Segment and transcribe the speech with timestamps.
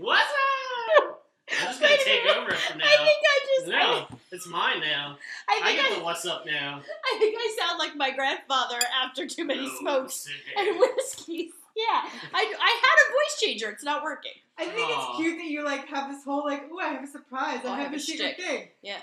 [0.00, 1.22] What's up?
[1.50, 2.84] I'm just gonna take over from now.
[2.86, 3.66] I think I just.
[3.68, 5.18] no, it's mine now.
[5.48, 6.80] I, I think get I, the what's up now.
[6.80, 11.52] I think I sound like my grandfather after too many Oh, smokes and whiskeys.
[11.76, 13.68] Yeah, I, I had a voice changer.
[13.70, 14.32] It's not working.
[14.58, 15.10] I think Aw.
[15.10, 17.60] it's cute that you like have this whole like, oh, I have a surprise.
[17.64, 18.46] Oh, I I have, have a a secret shtick.
[18.46, 18.68] thing.
[18.82, 18.98] Yeah.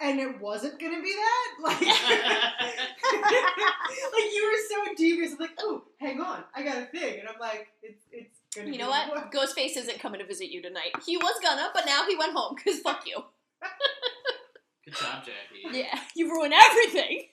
[0.00, 1.48] And it wasn't gonna be that.
[3.12, 5.32] Like, like you were so devious.
[5.32, 8.39] I'm like, oh, hang on, I got a thing, and I'm like, it's it's gonna.
[8.56, 9.30] You know what?
[9.30, 10.90] Ghostface isn't coming to visit you tonight.
[11.06, 13.16] He was gonna, but now he went home because fuck you.
[14.84, 15.78] Good job, Jackie.
[15.78, 17.26] Yeah, you ruined everything.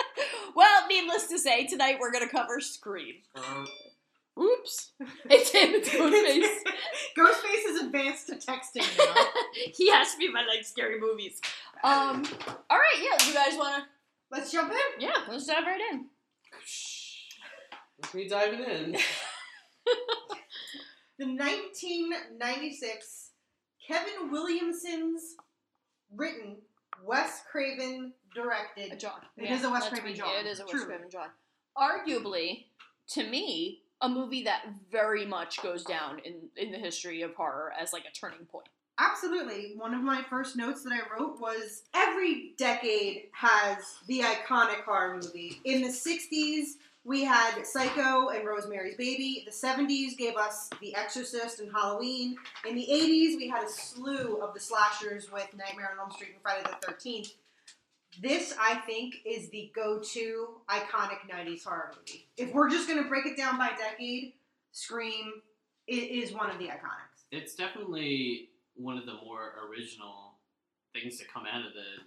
[0.56, 3.16] well, needless to say, tonight we're gonna cover Scream.
[3.34, 3.64] Uh,
[4.40, 4.90] Oops.
[5.30, 6.72] It's him, it's Ghostface.
[7.16, 9.26] Ghostface is advanced to texting now.
[9.74, 11.40] he has to be my like scary movies.
[11.84, 12.24] Um.
[12.68, 13.26] All right, yeah.
[13.28, 13.86] You guys wanna?
[14.32, 15.00] Let's jump in.
[15.00, 16.06] Yeah, let's dive right in.
[18.00, 18.96] Let's me diving in.
[21.80, 23.30] The 1996
[23.86, 25.36] Kevin Williamson's
[26.14, 26.56] written,
[27.04, 28.92] Wes Craven directed.
[28.92, 29.20] A John.
[29.36, 30.84] It is a Wes Craven be- John, It is a Wes.
[30.84, 31.28] Craven John.
[31.76, 32.66] Arguably,
[33.08, 37.72] to me, a movie that very much goes down in in the history of horror
[37.80, 38.68] as like a turning point.
[38.98, 39.74] Absolutely.
[39.76, 45.16] One of my first notes that I wrote was every decade has the iconic horror
[45.16, 45.60] movie.
[45.64, 49.44] In the 60s, we had Psycho and Rosemary's Baby.
[49.44, 52.36] The 70s gave us The Exorcist and Halloween.
[52.66, 56.30] In the 80s, we had a slew of the slashers with Nightmare on Elm Street
[56.32, 57.34] and Friday the 13th.
[58.22, 62.26] This, I think, is the go to iconic 90s horror movie.
[62.38, 64.34] If we're just going to break it down by decade,
[64.72, 65.42] Scream
[65.86, 67.24] is one of the iconics.
[67.30, 70.34] It's definitely one of the more original
[70.94, 72.02] things to come out of the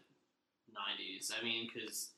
[0.74, 1.31] 90s.
[1.40, 2.12] I mean, because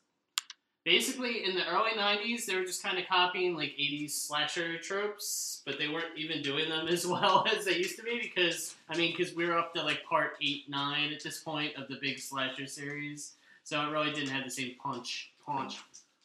[0.89, 5.61] basically in the early 90s, they were just kind of copying like 80s slasher tropes,
[5.63, 8.97] but they weren't even doing them as well as they used to be because, I
[8.97, 11.97] mean, because we were up to like part 8, 9 at this point of the
[12.01, 13.33] big slasher series.
[13.63, 15.31] So it really didn't have the same punch.
[15.45, 15.77] Punch.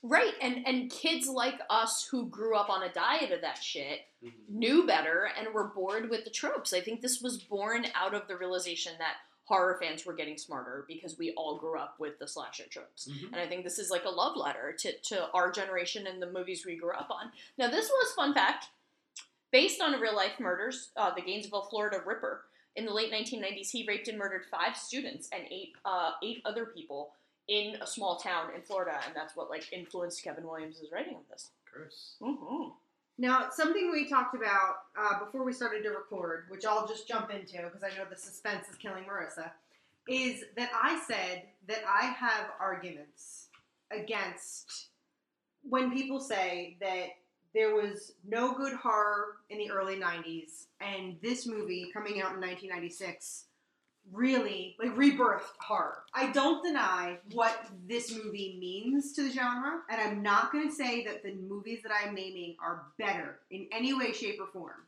[0.03, 4.00] Right, and and kids like us who grew up on a diet of that shit
[4.22, 4.32] Mhm.
[4.48, 6.72] knew better and were bored with the tropes.
[6.72, 10.84] I think this was born out of the realization that horror fans were getting smarter
[10.88, 13.06] because we all grew up with the slasher tropes.
[13.09, 13.27] Mhm.
[13.27, 16.31] And I think this is like a love letter to, to our generation and the
[16.31, 17.31] movies we grew up on.
[17.59, 18.69] Now, this was, fun fact,
[19.50, 22.47] based on a real life murders, uh, the Gainesville, Florida Ripper.
[22.77, 26.66] In the late 1990s, he raped and murdered five students and eight, uh, eight other
[26.66, 27.15] people
[27.47, 31.28] in a small town in Florida, and that's what like influenced Kevin Williams' writing of
[31.28, 31.50] this.
[31.71, 32.16] Gross.
[32.21, 32.71] Mm-hmm.
[33.16, 37.30] Now, something we talked about uh, before we started to record, which I'll just jump
[37.30, 39.50] into because I know the suspense is killing Marissa,
[40.08, 43.48] is that I said that I have arguments
[43.91, 44.88] against
[45.62, 47.10] when people say that
[47.54, 52.41] there was no good horror in the early 90s and this movie coming out in
[52.41, 53.44] 1996
[54.12, 56.03] really like rebirthed horror.
[56.15, 60.75] I don't deny what this movie means to the genre, and I'm not going to
[60.75, 64.87] say that the movies that I'm naming are better in any way, shape, or form.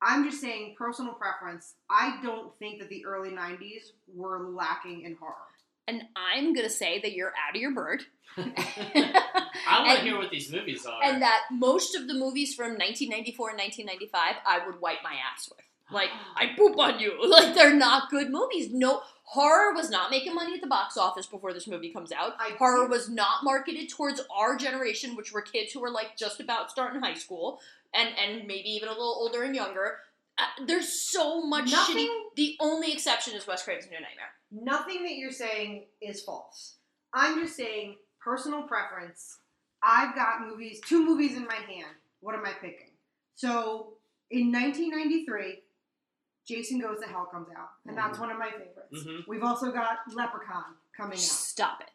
[0.00, 1.74] I'm just saying personal preference.
[1.88, 5.36] I don't think that the early 90s were lacking in horror.
[5.86, 8.02] And I'm gonna say that you're out of your bird.
[8.36, 11.00] I want to hear what these movies are.
[11.04, 15.48] and that most of the movies from 1994 and 1995 I would wipe my ass
[15.50, 15.64] with.
[15.90, 17.12] Like, I poop on you.
[17.28, 18.68] Like, they're not good movies.
[18.72, 22.32] No, horror was not making money at the box office before this movie comes out.
[22.38, 26.40] I horror was not marketed towards our generation, which were kids who were like just
[26.40, 27.60] about starting high school
[27.94, 29.98] and and maybe even a little older and younger.
[30.38, 32.36] Uh, there's so much Nothing- shitty.
[32.36, 34.32] The only exception is Wes Craven's New Nightmare.
[34.50, 36.76] Nothing that you're saying is false.
[37.14, 39.38] I'm just saying personal preference.
[39.82, 41.94] I've got movies, two movies in my hand.
[42.20, 42.90] What am I picking?
[43.34, 43.94] So
[44.30, 45.58] in 1993,
[46.46, 49.04] Jason Goes to Hell comes out, and that's one of my favorites.
[49.06, 49.26] Mhm.
[49.28, 51.18] We've also got Leprechaun coming out.
[51.18, 51.90] Stop it.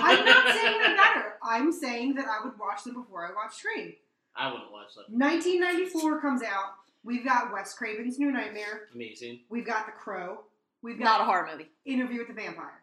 [0.00, 1.38] I'm not saying they're better.
[1.42, 3.94] I'm saying that I would watch them before I watch Scream.
[4.36, 5.08] I wouldn't watch that.
[5.10, 6.74] 1994 comes out.
[7.04, 8.88] We've got Wes Craven's New Nightmare.
[8.94, 9.40] Amazing.
[9.48, 10.44] We've got The Crow.
[10.82, 11.70] We've Not got a horror movie.
[11.84, 12.82] Interview with the Vampire.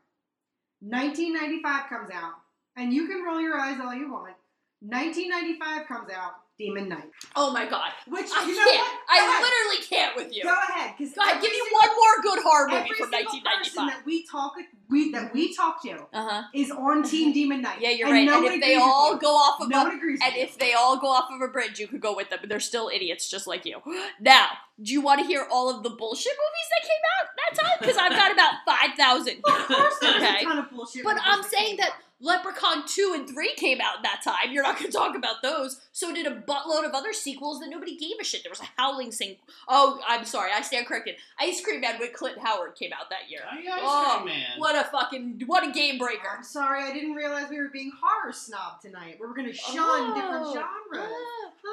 [0.82, 2.34] 1995 comes out,
[2.76, 4.36] and you can roll your eyes all you want.
[4.82, 7.10] 1995 comes out, Demon Knight.
[7.36, 7.92] Oh my god.
[8.08, 8.78] Which I you know can't.
[8.80, 9.00] what?
[9.10, 9.44] I ahead.
[9.44, 10.44] literally can't with you.
[10.44, 13.42] Go ahead, because Go ahead, give me one more good horror movie every from single
[13.42, 13.88] person 1995.
[13.92, 14.54] that we talk
[14.90, 16.44] we that we talk to Uh huh.
[16.54, 17.82] is on Team Demon Knight.
[17.82, 18.26] Yeah, you're And right.
[18.26, 21.08] no And if they all go off of no a and if they all go
[21.08, 23.66] off of a bridge, you could go with them, but they're still idiots just like
[23.66, 23.82] you.
[24.22, 24.48] Now,
[24.82, 27.78] do you want to hear all of the bullshit movies that came out that time?
[27.82, 29.34] Because I've got about 5,000.
[29.36, 29.42] you.
[29.48, 30.40] Of course, Okay.
[30.42, 31.04] a ton of bullshit.
[31.04, 31.92] But I'm saying that.
[32.22, 34.52] Leprechaun 2 and 3 came out in that time.
[34.52, 35.82] You're not going to talk about those.
[35.92, 38.42] So did a buttload of other sequels that nobody gave a shit.
[38.44, 39.36] There was a Howling Sing.
[39.68, 40.52] Oh, I'm sorry.
[40.56, 41.16] I stand corrected.
[41.40, 43.42] Ice Cream Man with Clint Howard came out that year.
[43.44, 44.46] Oh, Ice Oh, Cream Man.
[44.60, 46.30] What a fucking, what a game breaker.
[46.38, 49.18] I'm sorry, I didn't realize we were being horror snob tonight.
[49.20, 50.14] We were going to shun Oh.
[50.16, 51.14] different genres.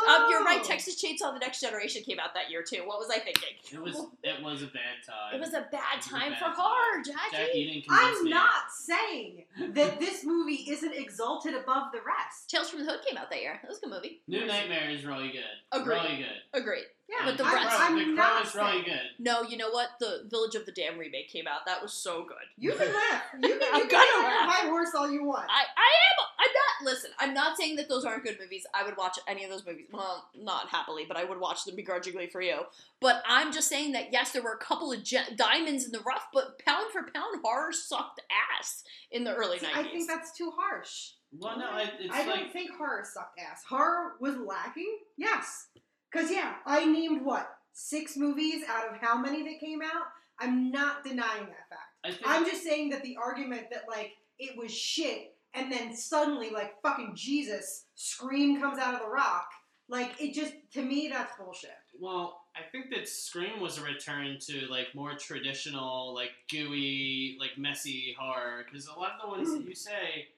[0.08, 0.58] Um, you're right.
[0.60, 0.66] Oh.
[0.66, 2.78] Texas Chainsaw: The Next Generation came out that year too.
[2.86, 3.50] What was I thinking?
[3.72, 5.34] It was it was a bad time.
[5.34, 6.54] It was a bad was a time bad for time.
[6.56, 7.36] horror, Jackie.
[7.36, 8.30] Jackie, didn't I'm me.
[8.30, 12.49] not saying that this movie isn't exalted above the rest.
[12.49, 13.58] Tales from the Hood came out that year.
[13.62, 14.23] That was a good movie.
[14.26, 15.44] New Nightmare is really good.
[15.73, 16.02] Agreed.
[16.02, 16.61] Really good.
[16.61, 16.84] Agreed.
[17.18, 19.00] Yeah, But the I'm, rest- I'm the Crow not is really good.
[19.18, 19.90] No, you know what?
[20.00, 21.66] The Village of the Damned remake came out.
[21.66, 22.36] That was so good.
[22.56, 23.22] You can laugh.
[23.42, 24.48] You can, I'm can gonna on laugh.
[24.54, 25.44] high horse all you want.
[25.50, 26.26] I, I am.
[26.38, 26.46] I'm
[26.86, 26.90] not.
[26.92, 28.64] Listen, I'm not saying that those aren't good movies.
[28.74, 29.86] I would watch any of those movies.
[29.92, 32.60] Well, not happily, but I would watch them begrudgingly for you.
[33.00, 36.00] But I'm just saying that yes, there were a couple of ge- diamonds in the
[36.00, 38.20] rough, but pound for pound, horror sucked
[38.58, 39.76] ass in the early See, '90s.
[39.76, 41.10] I think that's too harsh.
[41.38, 43.62] Well, no, it, it's I like don't think horror sucked ass.
[43.68, 45.66] Horror was lacking, yes.
[46.12, 47.48] Because, yeah, I named what?
[47.72, 50.06] Six movies out of how many that came out?
[50.38, 52.20] I'm not denying that fact.
[52.24, 56.80] I'm just saying that the argument that, like, it was shit and then suddenly, like,
[56.82, 59.46] fucking Jesus, Scream comes out of the rock,
[59.88, 61.70] like, it just, to me, that's bullshit.
[62.00, 67.56] Well, I think that Scream was a return to like more traditional, like gooey, like
[67.56, 68.64] messy horror.
[68.64, 69.68] Because a lot of the ones that mm.
[69.68, 70.28] you say,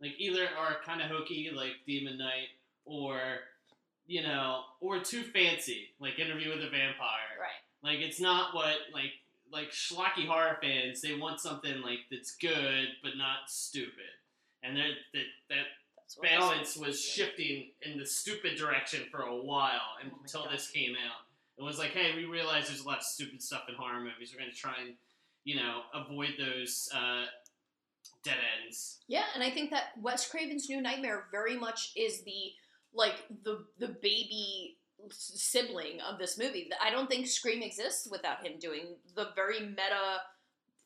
[0.00, 2.48] like either are kind of hokey, like Demon Knight,
[2.84, 3.18] or
[4.06, 7.32] you know, or too fancy, like Interview with a Vampire.
[7.40, 7.62] right.
[7.82, 9.12] Like it's not what like
[9.52, 11.00] like schlocky horror fans.
[11.00, 14.12] They want something like that's good but not stupid,
[14.62, 15.66] and they're, that that
[15.96, 20.94] That's balance was shifting in the stupid direction for a while Oh until this came
[20.94, 21.26] out.
[21.58, 24.32] It was like, hey, we realize there's a lot of stupid stuff in horror movies.
[24.32, 24.94] We're going to try and,
[25.44, 27.26] you know, avoid those uh,
[28.24, 29.00] dead ends.
[29.06, 32.52] Yeah, and I think that Wes Craven's New Nightmare very much is the
[32.94, 34.78] like the the baby
[35.10, 36.70] sibling of this movie.
[36.80, 40.20] I don't think Scream exists without him doing the very meta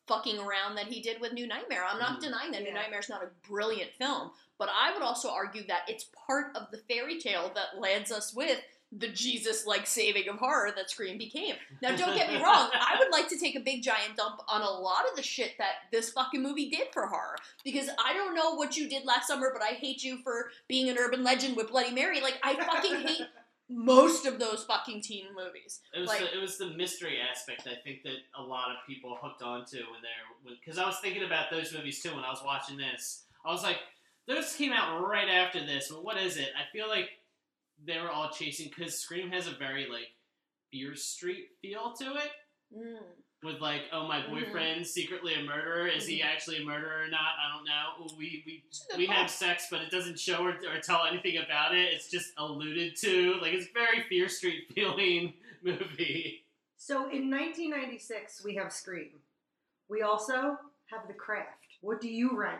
[0.07, 1.83] fucking around that he did with New Nightmare.
[1.85, 2.23] I'm not Mhm.
[2.23, 5.87] denying that New Nightmare is not a brilliant film, but I would also argue that
[5.89, 10.37] it's part of the fairy tale that lands us with the Jesus like saving of
[10.37, 11.55] horror that Scream became.
[11.81, 14.61] Now, don't get me wrong, I would like to take a big giant dump on
[14.61, 17.35] a lot of the shit that this fucking movie did for horror.
[17.65, 20.89] Because I don't know what you did last summer, but I hate you for being
[20.89, 22.21] an urban legend with Bloody Mary.
[22.21, 23.27] Like, I fucking hate
[23.69, 25.81] most of those fucking teen movies.
[25.93, 28.77] It was Like- the, it was the mystery aspect I think that a lot of
[28.87, 32.29] people hooked onto when they're because I was thinking about those movies too when I
[32.29, 33.23] was watching this.
[33.45, 33.79] I was like,
[34.27, 36.49] those came out right after this, but what is it?
[36.57, 37.09] I feel like
[37.85, 40.09] they were all chasing because Scream has a very like
[40.71, 42.31] Fear Street feel to it.
[42.75, 42.99] Mm.
[43.43, 44.85] with like, oh, my Mhm.
[44.85, 45.87] secretly a murderer.
[45.87, 47.35] Is he actually a murderer or not?
[47.39, 48.15] I don't know.
[48.17, 48.63] We we
[48.97, 51.93] we have sex, but it doesn't show or, or tell anything about it.
[51.93, 53.35] It's just alluded to.
[53.41, 55.33] Like it's very Fear Street feeling
[55.63, 56.43] movie.
[56.77, 59.11] So in 1996, we have Scream.
[59.87, 60.57] We also
[60.91, 61.49] have The Craft.
[61.81, 62.59] What do you rent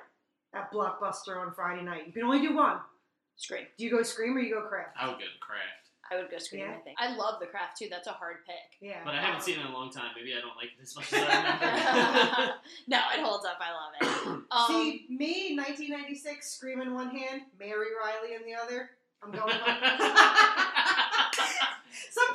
[0.54, 2.08] at Blockbuster on Friday night?
[2.08, 2.78] You can only do one.
[3.38, 3.66] Scream.
[3.78, 4.96] Do you go Scream or you go Craft?
[5.00, 6.72] I would go to Craft, I would go Scream, Yeah.
[6.76, 6.98] I think.
[7.00, 7.88] I love The Craft, too.
[7.90, 8.56] That's a hard pick.
[8.82, 9.02] Yeah.
[9.06, 10.12] but I haven't seen it in a long time.
[10.16, 12.54] Maybe I don't like it as much as I remember.
[12.88, 13.60] no, it holds up.
[13.62, 14.08] I love it.
[14.52, 18.90] Um, See, me, 1996, Scream in one hand, Mary Reilly in the other.
[19.22, 19.52] I'm going.
[22.12, 22.27] Sometimes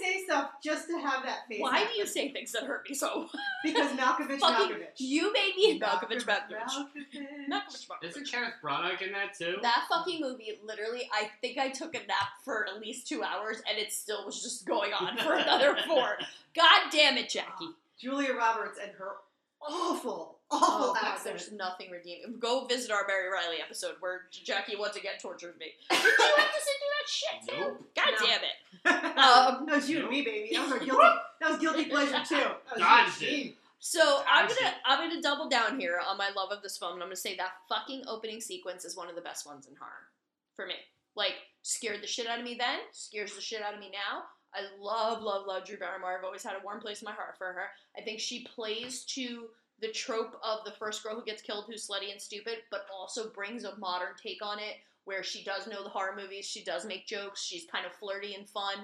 [0.00, 1.60] I say stuff just to have that face.
[1.60, 1.92] why happen.
[1.94, 3.28] do you say things that hurt me so?
[3.64, 4.86] Because Malkovich, Fucking, Malkovich.
[4.98, 6.56] you made me Malkovich Malkovich.
[6.68, 7.48] Malkovich.
[7.50, 8.08] Malkovich Malkovich.
[8.10, 9.56] Isn't Kenneth Branagh in that too?
[9.62, 13.62] That fucking movie, literally, I think I took a nap for at least two hours
[13.68, 16.16] and it still was just going on for another four.
[16.54, 17.68] God damn it, Jackie.
[17.98, 19.12] Julia Roberts and her
[19.60, 22.38] awful, Oh, awful God, there's nothing redeeming.
[22.38, 25.66] Go visit our Mary Reilly episode where Jackie once again tortures me.
[25.90, 27.60] Did you have to sit through that shit too?
[27.60, 27.82] Nope.
[27.96, 28.26] God No.
[28.26, 28.56] damn it.
[29.16, 30.50] Um, that was you and me, baby.
[30.54, 31.02] That was our guilty.
[31.40, 32.36] That was guilty pleasure too.
[32.36, 33.56] That was Dodged you and me.
[33.80, 34.72] So I'm gonna.
[34.86, 37.36] I'm gonna double down here on my love of this film, and I'm gonna say
[37.36, 40.08] that fucking opening sequence is one of the best ones in horror
[40.54, 40.74] for me.
[41.16, 44.22] Like scared the shit out of me then, scares the shit out of me now.
[44.54, 46.16] I love, love, love Drew Barrymore.
[46.18, 47.66] I've always had a warm place in my heart for her.
[47.98, 49.48] I think she plays to
[49.80, 53.30] the trope of the first girl who gets killed who's slutty and stupid, but also
[53.30, 56.84] brings a modern take on it where she does know the horror movies, she does
[56.84, 58.74] make jokes, she's kind of flirty and fun.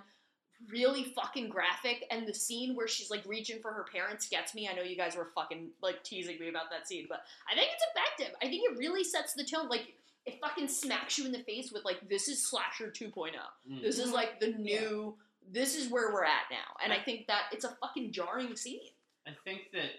[0.71, 4.69] Really fucking graphic, and the scene where she's like reaching for her parents gets me.
[4.69, 7.71] I know you guys were fucking like teasing me about that scene, but I think
[7.73, 8.37] it's effective.
[8.41, 9.69] I think it really sets the tone.
[9.69, 9.95] Like
[10.25, 13.33] it fucking smacks you in the face with like this is slasher 2.0.
[13.69, 13.83] Mm.
[13.83, 15.17] This is like the new.
[15.51, 18.79] This is where we're at now, and I think that it's a fucking jarring scene.
[19.27, 19.91] I think that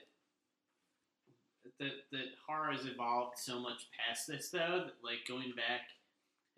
[1.84, 5.82] that that horror has evolved so much past this though that like going back,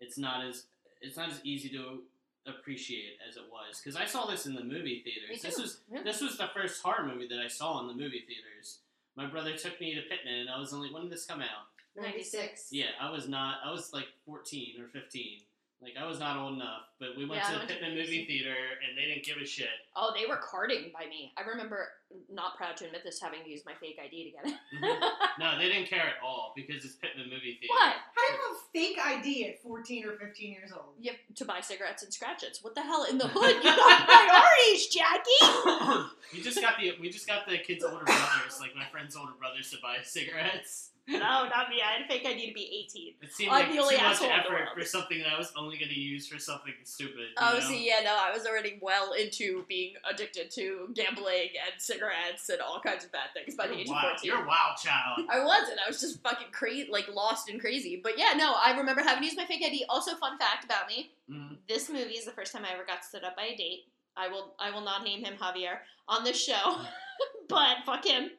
[0.00, 0.64] it's not as
[1.00, 2.02] it's not as easy to
[2.46, 5.42] appreciate as it was because I saw this in the movie theaters.
[5.42, 6.02] This was Yeah.
[6.02, 8.78] this was the first horror movie that I saw in the movie theaters.
[9.16, 11.66] My brother took me to Pittman, and I was only when did this come out?
[11.96, 12.68] 96.
[12.72, 13.56] Yeah, I was not.
[13.64, 15.40] I was like fourteen or fifteen.
[15.82, 18.56] Like I was not old enough, but we went Yeah, to the Pittman movie theater,
[18.80, 19.68] and they didn't give a shit.
[19.94, 21.32] Oh, they were carding by me.
[21.36, 21.88] I remember,
[22.32, 24.58] not proud to admit this, having to use my fake ID to get it.
[24.82, 25.04] Mm-hmm.
[25.42, 27.76] No, they didn't care at all because it's Pittman movie theater.
[27.76, 27.92] what?
[28.26, 30.94] How do have a fake ID at 14 or 15 years old?
[30.98, 32.58] You have to buy cigarettes and scratches.
[32.62, 33.56] What the hell in the hood?
[33.56, 36.08] You got priorities, Jackie.
[36.32, 39.32] we just got the we just got the kids' older brothers, like my friend's older
[39.38, 40.90] brothers, to buy cigarettes.
[41.08, 41.80] no, not me.
[41.80, 43.14] I had a fake ID to be 18.
[43.22, 44.68] It seemed I'm like the too only much asshole in the effort world.
[44.76, 47.16] for something that I was only going to use for something stupid.
[47.30, 47.60] you Oh, know?
[47.60, 52.60] see, yeah, no, I was already well into being addicted to gambling and cigarettes and
[52.60, 54.04] all kinds of bad things by the You're age wild.
[54.04, 54.28] of 14.
[54.28, 55.28] You're a wild child.
[55.30, 55.78] I wasn't.
[55.78, 58.00] I was just fucking crazy, like lost and crazy.
[58.02, 59.84] But yeah, no, I remember having to use my fake ID.
[59.88, 61.58] Also, fun fact about me: Mhm.
[61.68, 63.86] this movie is the first time I ever got stood up by a date.
[64.16, 66.80] I will, I will not name him Javier on this show,
[67.48, 68.30] but fuck him,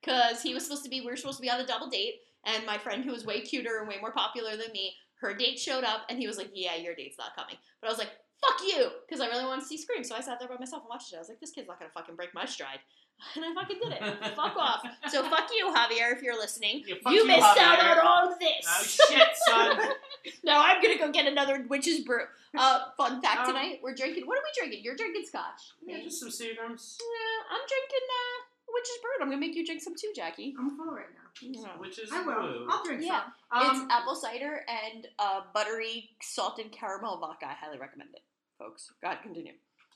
[0.00, 1.00] because he was supposed to be.
[1.00, 3.40] We were supposed to be on a double date, and my friend who was way
[3.40, 6.50] cuter and way more popular than me, her date showed up, and he was like,
[6.52, 8.10] "Yeah, your date's not coming." But I was like,
[8.40, 10.04] "Fuck you," because I really wanted to see Scream.
[10.04, 11.16] So I sat there by myself and watched it.
[11.16, 12.80] I was like, "This kid's not gonna fucking break my stride,"
[13.36, 14.02] and I fucking did it.
[14.36, 14.82] fuck off.
[15.10, 16.84] So fuck you, Javier, if you're listening.
[16.86, 18.64] Yeah, you, you, missed out on all of this.
[18.66, 19.78] Oh shit, son.
[20.44, 22.24] no, I'm gonna go get another witch's brew.
[22.56, 24.26] Uh, fun fact Um, tonight, we're drinking.
[24.26, 24.84] What are we drinking?
[24.84, 25.72] You're drinking scotch.
[25.84, 26.96] yeah, just some Seagrams.
[27.00, 28.38] Yeah, I'm drinking uh,
[28.72, 29.10] witch's brew.
[29.22, 30.54] I'm gonna make you drink some too, Jackie.
[30.58, 31.30] I'm full right now.
[31.40, 31.68] Yeah.
[31.78, 32.40] Which is I will.
[32.40, 32.66] blue.
[32.70, 33.22] I'll drink Yeah.
[33.52, 33.62] some.
[33.70, 37.46] Um, it's apple cider and uh, buttery salted caramel vodka.
[37.46, 38.22] I highly recommend it,
[38.58, 38.92] folks.
[39.02, 39.52] God, continue.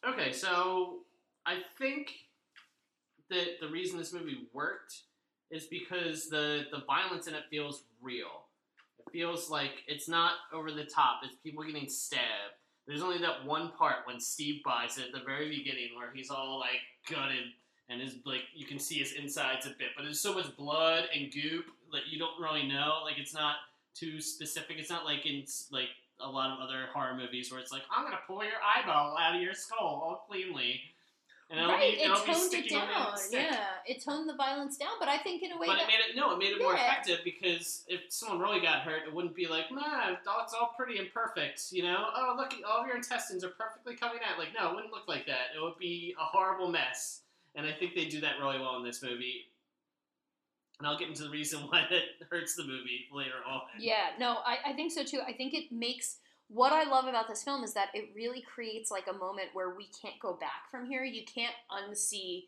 [0.07, 1.01] Okay, so
[1.47, 2.11] I think
[3.31, 5.03] that the reason this movie worked
[5.51, 8.47] is because the the violence in it feels real.
[8.99, 11.21] It feels like it's not over the top.
[11.25, 12.57] It's people getting stabbed.
[12.87, 16.31] There's only that one part when Steve buys it at the very beginning where he's
[16.31, 17.53] all like gutted
[17.89, 21.05] and his like you can see his insides a bit, but there's so much blood
[21.15, 23.01] and goop that you don't really know.
[23.05, 23.57] Like it's not
[23.95, 24.77] too specific.
[24.79, 25.89] It's not like in like
[26.21, 29.35] a lot of other horror movies where it's like I'm gonna pull your eyeball out
[29.35, 30.81] of your skull all cleanly.
[31.49, 33.45] And it'll right, be, it toned it sticking on the down.
[33.53, 35.87] Yeah, it toned the violence down, but I think in a way But that it
[35.87, 39.15] made it no, it made it more effective because if someone really got hurt, it
[39.15, 42.07] wouldn't be like, nah, it's all pretty and perfect, you know.
[42.17, 44.41] Oh, look, all of your intestines are perfectly coming out.
[44.41, 45.55] Like, no, it wouldn't look like that.
[45.57, 47.21] It would be a horrible mess.
[47.55, 49.47] And I think they do that really well in this movie.
[50.79, 53.63] And I'll get into the reason why that hurts the movie later on.
[53.79, 55.21] Yeah, no, I, I think so too.
[55.25, 56.17] I think it makes
[56.49, 59.75] what I love about this film is that it really creates like a moment where
[59.77, 61.05] we can't go back from here.
[61.05, 62.45] You can't unsee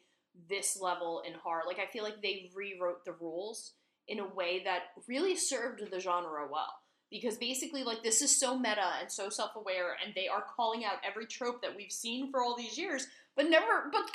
[0.48, 1.62] this level in horror.
[1.66, 3.72] Like I feel like they rewrote the rules
[4.06, 6.72] in a way that really served the genre well.
[7.10, 10.98] Because basically, like this is so meta and so self-aware, and they are calling out
[11.02, 13.06] every trope that we've seen for all these years,
[13.38, 14.10] but never, but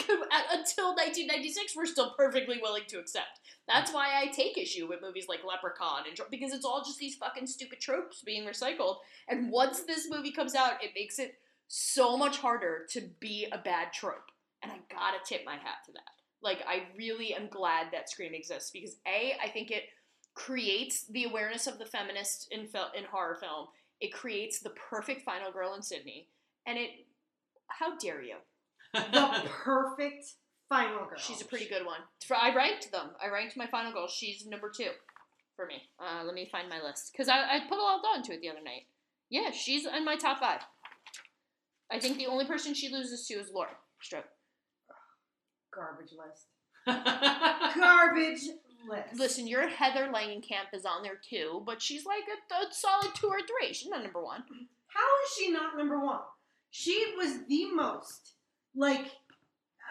[0.51, 3.39] until 1996, we're still perfectly willing to accept.
[3.69, 7.15] That's why I take issue with movies like Leprechaun and because it's all just these
[7.15, 8.97] fucking stupid tropes being recycled.
[9.29, 11.35] And once this movie comes out, it makes it
[11.69, 14.29] so much harder to be a bad trope.
[14.61, 16.01] And I gotta tip my hat to that.
[16.41, 19.83] Like I really am glad that Scream exists because a I think it
[20.33, 23.67] creates the awareness of the feminist in fil- in horror film.
[24.01, 26.27] It creates the perfect final girl in Sydney,
[26.67, 26.89] and it.
[27.69, 28.35] How dare you?
[28.93, 30.25] The perfect
[30.69, 31.17] final girl.
[31.17, 31.99] She's a pretty good one.
[32.25, 33.09] For- I ranked them.
[33.23, 34.07] I ranked my final girl.
[34.07, 34.89] She's number two
[35.55, 35.75] for me.
[35.99, 38.33] Uh, let me find my list because I, I put a lot of thought into
[38.33, 38.87] it the other night.
[39.29, 40.61] Yeah, she's in my top five.
[41.91, 43.71] I think the only person she loses to is Laurie
[44.01, 44.23] Strode.
[45.73, 46.47] garbage list.
[47.77, 48.41] Garbage
[48.89, 49.15] list.
[49.15, 53.27] Listen, your Heather Langenkamp is on there too, but she's like a, a solid two
[53.27, 53.73] or three.
[53.73, 54.43] She's not number one.
[54.87, 56.19] How is she not number one?
[56.71, 58.33] She was the most
[58.75, 59.05] like,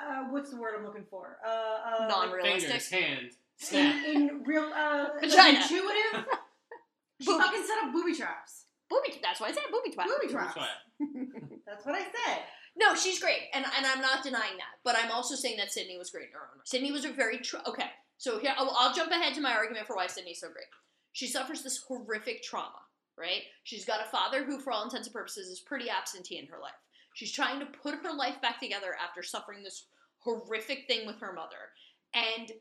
[0.00, 1.38] uh, what's the word I'm looking for?
[1.46, 2.80] Uh, uh, Non-realistic.
[2.82, 4.04] Fingers, hand, snap.
[4.06, 6.26] in, in real uh, like, intuitive.
[7.20, 7.42] she Booby.
[7.44, 8.64] fucking set up booby traps.
[8.90, 9.18] Booby.
[9.22, 10.06] That's why I said booby twat.
[10.06, 10.54] Booby traps.
[10.54, 10.68] That's.
[11.66, 12.42] That's what I said.
[12.76, 14.80] No, she's great, and and I'm not denying that.
[14.84, 16.68] But I'm also saying that Sydney was great in her own right.
[16.68, 17.90] Sydney was a very tr- okay.
[18.18, 20.66] So here I'll, I'll jump ahead to my argument for why Sydney's so great.
[21.12, 22.78] She suffers this horrific trauma
[23.18, 23.42] right?
[23.64, 26.58] She's got a father who, for all intents and purposes, is pretty absentee in her
[26.60, 26.72] life.
[27.14, 29.85] She's trying to put her life back together after suffering this
[30.19, 31.71] horrific thing with her mother.
[32.14, 32.52] And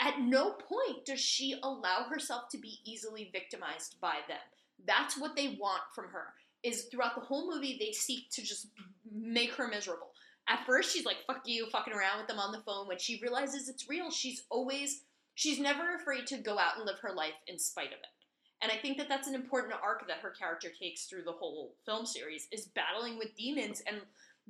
[0.00, 4.38] at no point does she allow herself to be easily victimized by them.
[4.86, 6.34] That's what they want from her.
[6.62, 8.68] Is throughout the whole movie they seek to just
[9.12, 10.10] make her miserable.
[10.48, 13.20] At first she's like fuck you fucking around with them on the phone when she
[13.20, 15.02] realizes it's real she's always
[15.34, 18.17] she's never afraid to go out and live her life in spite of it.
[18.60, 21.74] And I think that that's an important arc that her character takes through the whole
[21.86, 23.98] film series is battling with demons and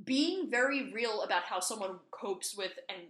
[0.05, 3.09] being very real about how someone copes with and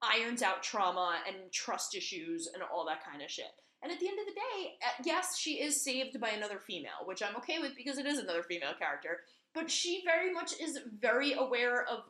[0.00, 3.50] irons out trauma and trust issues and all that kind of shit.
[3.82, 7.04] And at the end of the day, uh, yes, she is saved by another female,
[7.04, 9.20] which I'm okay with because it is another female character.
[9.54, 12.04] But she very much is very aware of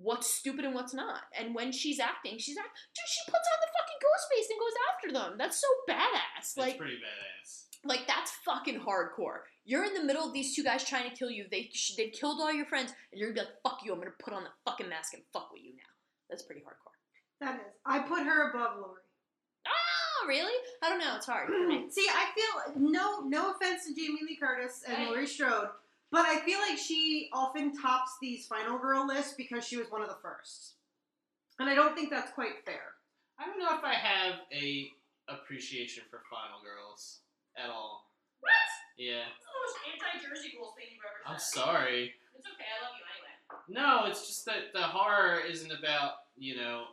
[0.00, 1.22] what's stupid and what's not.
[1.38, 2.68] And when she's acting, she's act.
[2.94, 5.38] Dude, she puts on the fucking ghost face and goes after them.
[5.38, 6.54] That's so badass.
[6.54, 7.64] That's Like, pretty badass.
[7.84, 9.40] Like that's fucking hardcore.
[9.64, 11.46] You're in the middle of these two guys trying to kill you.
[11.50, 13.92] They they've killed all your friends, and you're gonna be like, "Fuck you!
[13.92, 15.90] I'm gonna put on the fucking mask and fuck with you now."
[16.30, 16.92] That's pretty hardcore.
[17.40, 17.72] That is.
[17.84, 19.00] I put her above Laurie.
[19.66, 20.52] Oh, really?
[20.82, 21.16] I don't know.
[21.16, 21.86] It's hard for me.
[21.90, 25.08] See, I feel no no offense to Jamie Lee Curtis and Right.
[25.08, 25.68] Laurie Strode,
[26.10, 30.02] but I feel like she often tops these final girl lists because she was one
[30.02, 30.74] of the first.
[31.58, 32.94] And I don't think that's quite fair.
[33.38, 34.90] I don't know if I have a
[35.28, 37.20] appreciation for Final Girls
[37.56, 38.10] at all.
[38.40, 38.52] What?
[38.98, 39.24] Yeah.
[39.30, 41.32] That's the most anti-Jersey Ghouls thing you've ever said.
[41.32, 42.14] I'm sorry.
[42.36, 42.68] It's okay.
[42.68, 43.34] I love you anyway.
[43.68, 46.84] No, it's just that the horror isn't about, you know,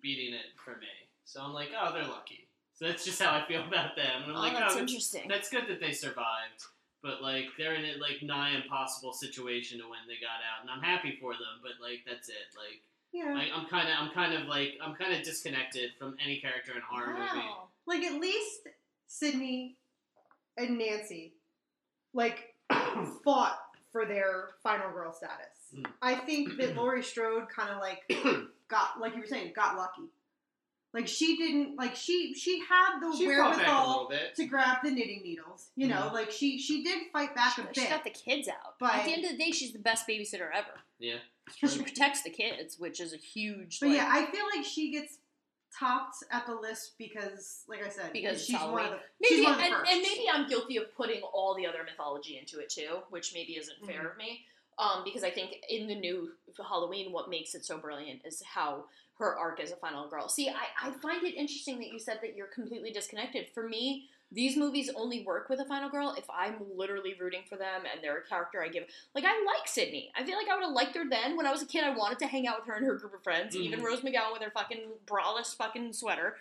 [0.00, 0.92] beating it for me.
[1.24, 2.48] So I'm like, oh, they're lucky.
[2.74, 4.22] So that's just how I feel about them.
[4.24, 5.26] And I'm Oh, like, that's oh, interesting.
[5.28, 6.62] That's good that they survived.
[7.02, 10.70] But like they're in a like nigh impossible situation to when they got out, and
[10.70, 11.58] I'm happy for them.
[11.60, 12.54] But like that's it.
[12.54, 12.78] Like
[13.12, 13.34] Yeah.
[13.34, 16.70] I, I'm kind of I'm kind of like I'm kind of disconnected from any character
[16.70, 17.42] in a horror movie.
[17.44, 17.70] Wow.
[17.86, 18.68] like at least
[19.08, 19.74] Sydney
[20.56, 21.34] and Nancy
[22.14, 22.54] like
[23.24, 23.58] fought
[23.90, 25.36] for their final girl status.
[25.76, 25.86] Mm.
[26.00, 28.02] I think that Laurie Strode kind of like
[28.68, 30.02] got like you were saying got lucky.
[30.94, 34.78] Like she didn't like she she had the She fought back a wherewithal to grab
[34.84, 35.70] the knitting needles.
[35.74, 36.12] You know, Mhm.
[36.12, 37.74] like she she did fight back a bit.
[37.76, 37.90] She bit.
[37.90, 38.74] got the kids out.
[38.78, 40.80] But- At the end of the day, she's the best babysitter ever.
[40.98, 41.16] Yeah.
[41.46, 43.80] Because she protects the kids, which is a huge.
[43.80, 45.16] but like, yeah, I feel like she gets
[45.78, 49.44] topped at the list because, like I said, because she's one of the maybe she's
[49.44, 49.90] one of the and, first.
[49.92, 53.52] and maybe I'm guilty of putting all the other mythology into it too, which maybe
[53.56, 53.86] isn't Mm-hmm.
[53.90, 54.42] fair of me.
[54.78, 56.30] Um, because I think in the new
[56.66, 58.84] Halloween, what makes it so brilliant is how
[59.18, 60.28] her arc as a final girl.
[60.28, 63.46] See, I, I find it interesting that you said that you're completely disconnected.
[63.54, 67.56] For me, these movies only work with a final girl if I'm literally rooting for
[67.56, 68.84] them and they're a character I give.
[69.14, 70.10] Like, I like Sydney.
[70.16, 71.36] I feel like I would have liked her then.
[71.36, 73.14] When I was a kid, I wanted to hang out with her and her group
[73.14, 73.84] of friends, even Mhm.
[73.84, 76.38] Rose McGowan with her fucking braless fucking sweater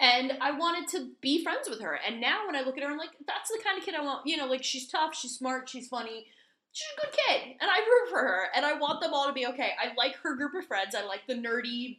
[0.00, 1.94] and I wanted to be friends with her.
[1.94, 4.02] And now when I look at her, I'm like, that's the kind of kid I
[4.02, 4.26] want.
[4.26, 6.26] You know, like she's tough, she's smart, she's funny,
[6.72, 9.32] she's a good kid, and I root for her, and I want them all to
[9.32, 9.70] be okay.
[9.80, 10.94] I like her group of friends.
[10.96, 11.98] I like the nerdy,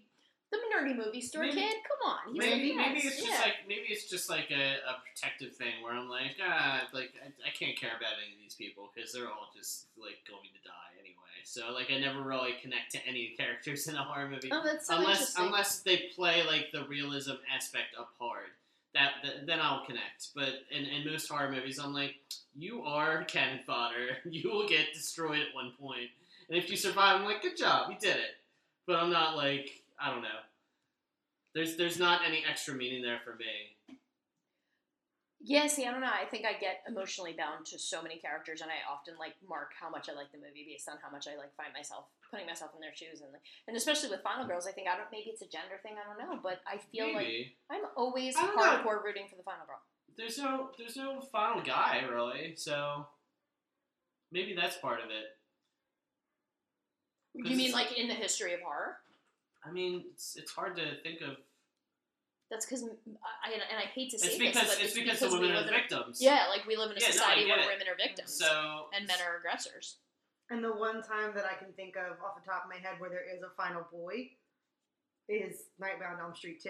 [0.59, 1.75] the nerdy movie store Maybe- kid.
[1.87, 3.41] Come on, he's Maybe, maybe it's just Yeah.
[3.41, 7.27] like maybe it's just like a, a protective thing where I'm like ah like I,
[7.47, 10.61] I can't care about any of these people because they're all just like going to
[10.67, 11.37] die anyway.
[11.43, 14.87] So like I never really connect to any characters in a horror movie Oh, that's
[14.87, 18.47] so unless unless they play like the realism aspect up hard.
[18.93, 20.29] That, that then I'll connect.
[20.35, 22.13] But in, in most horror movies, I'm like,
[22.55, 24.17] you are cannon fodder.
[24.29, 26.11] You will get destroyed at one point,
[26.47, 28.35] and if you survive, I'm like, good job, you did it.
[28.85, 30.43] But I'm not like I don't know.
[31.55, 33.95] There's there's not any extra meaning there for me.
[35.45, 36.07] Yeah, see, I don't know.
[36.07, 39.71] I think I get emotionally bound to so many characters, and I often like mark
[39.79, 42.47] how much I like the movie based on how much I like find myself putting
[42.47, 45.07] myself in their shoes, and like, and especially with Final Girls, I think I don't.
[45.11, 45.95] Maybe it's a gender thing.
[45.99, 48.63] I don't know, but I feel like I'm always I don't know.
[48.63, 49.79] hardcore rooting for the Final Girl.
[50.17, 53.07] there's no there's no final guy really, so
[54.31, 55.37] maybe that's part of it.
[57.35, 58.97] You mean like in the history of horror?
[59.65, 61.37] I mean, it's it's hard to think of.
[62.51, 65.29] That's because I and I hate to say It's this, because but it's because the
[65.29, 66.21] women are live the in a- victims.
[66.21, 67.73] Yeah, like we live in a Yeah, society get where it.
[67.73, 69.97] women are victims So and men are aggressors.
[70.49, 72.99] And the one time that I can think of off the top of my head
[72.99, 74.29] where there is a final boy
[75.29, 76.69] is Nightmare on Elm Street 2.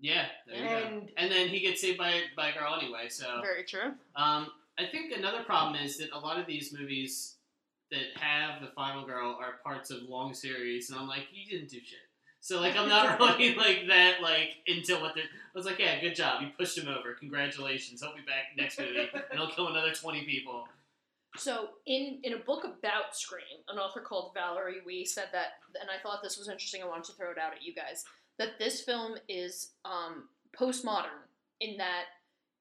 [0.00, 1.12] Yeah, there you And- go.
[1.16, 3.08] And then he gets saved by by a girl anyway.
[3.08, 3.94] So Very true.
[4.16, 7.36] um, I think another problem is that a lot of these movies
[7.90, 11.70] that have the final girl are parts of long series, and I'm like, you didn't
[11.70, 12.00] do shit.
[12.44, 15.24] So like, I'm not really like that like until what they're.
[15.24, 17.14] I was like, yeah, good job, you pushed him over.
[17.14, 18.02] Congratulations.
[18.02, 20.68] He'll be back next movie, and he'll kill another 20 people.
[21.38, 25.88] So in in a book about Scream, an author called Valerie Wee said that, and
[25.88, 26.82] I thought this was interesting.
[26.82, 28.04] I wanted to throw it out at you guys
[28.38, 31.24] that this film is um, postmodern
[31.60, 32.04] in that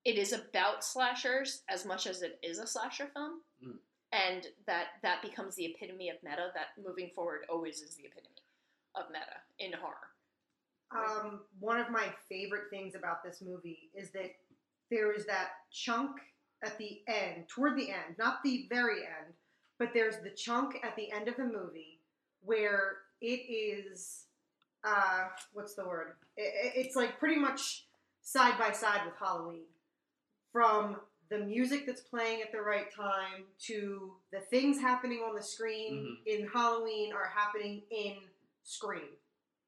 [0.05, 3.75] it is about slashers as much as it is a slasher film, Mm.
[4.13, 6.51] and that that becomes the epitome of meta.
[6.53, 8.29] That moving forward always is the epitome
[8.95, 9.25] of meta
[9.59, 10.09] in horror.
[10.91, 14.31] Um, one of my favorite things about this movie is that
[14.91, 16.11] there is that chunk
[16.63, 19.33] at the end, toward the end, not the very end,
[19.79, 21.99] but there's the chunk at the end of the movie
[22.45, 24.25] where it is,
[24.83, 26.13] uh, what's the word?
[26.37, 27.87] I- I- it's like pretty much
[28.21, 29.65] side by side with Halloween.
[30.51, 35.41] From the music that's playing at the right time to the things happening on the
[35.41, 38.17] screen in Halloween are happening in
[38.63, 39.01] Scream.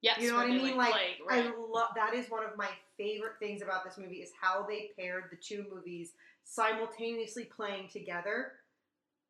[0.02, 0.76] Yes, You know what I mean?
[0.76, 4.16] Like, Like, play, I love that is one of my favorite things about this movie
[4.16, 6.12] is how they paired the two movies
[6.44, 8.52] simultaneously playing together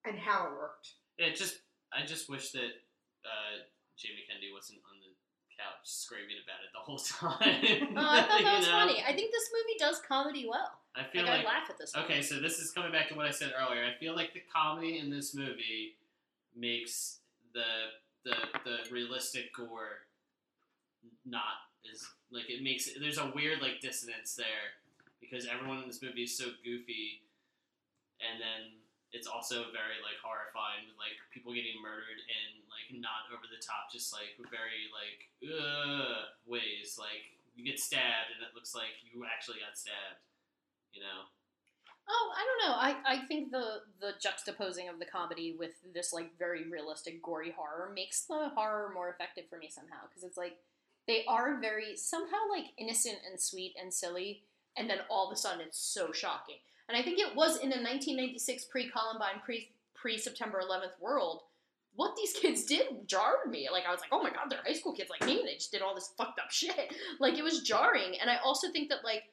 [0.05, 0.91] and how it worked.
[1.19, 1.61] It just,
[1.93, 2.71] I just wish that
[3.25, 3.65] uh,
[3.97, 5.17] Jamie Kennedy wasn't on the
[5.57, 7.97] couch screaming about it the whole time.
[7.97, 8.73] Oh, I thought that was know?
[8.73, 9.03] funny.
[9.03, 10.73] I think this movie does comedy well.
[10.95, 11.95] I feel like, like, I laugh at this.
[11.97, 13.85] Okay, so this is coming back to what I said earlier.
[13.85, 15.97] I feel like the comedy in this movie
[16.55, 17.19] makes
[17.53, 17.65] the
[18.27, 18.35] the
[18.67, 20.11] the realistic gore
[21.23, 22.03] not is
[22.35, 24.83] like it makes it, there's a weird like dissonance there
[25.23, 27.23] because everyone in this movie is so goofy,
[28.19, 28.83] and then
[29.15, 33.63] it's also very like horrifying with like people getting murdered in like not over the
[33.63, 36.99] top, just like very like ugh ways.
[36.99, 40.19] Like you get stabbed and it looks like you actually got stabbed.
[40.91, 41.31] You know.
[42.09, 42.77] Oh, I don't know.
[42.77, 47.53] I, I think the the juxtaposing of the comedy with this like very realistic gory
[47.57, 50.59] horror makes the horror more effective for me somehow because it's like
[51.09, 54.43] they are very somehow like innocent and sweet and silly
[54.77, 56.57] and then all of a sudden it's so shocking.
[56.89, 61.43] And I think it was in a 1996 pre-Columbine pre pre September 11th world
[61.97, 63.69] what these kids did jarred me.
[63.73, 65.73] Like I was like, "Oh my god, they're high school kids like me they just
[65.73, 68.17] did all this fucked up shit." Like it was jarring.
[68.21, 69.25] And I also think that like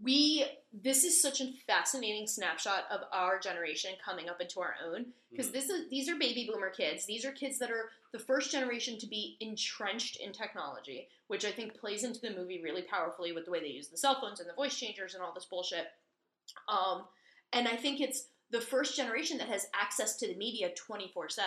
[0.00, 5.12] we this is such a fascinating snapshot of our generation coming up into our own
[5.30, 5.52] because Mhm.
[5.52, 7.04] this is these are baby boomer kids.
[7.04, 11.50] These are kids that are the first generation to be entrenched in technology which i
[11.50, 14.38] think plays into the movie really powerfully with the way they use the cell phones
[14.40, 15.86] and the voice changers and all this bullshit.
[16.68, 17.08] Um,
[17.52, 21.40] and i think it's the first generation that has access to the media 24-7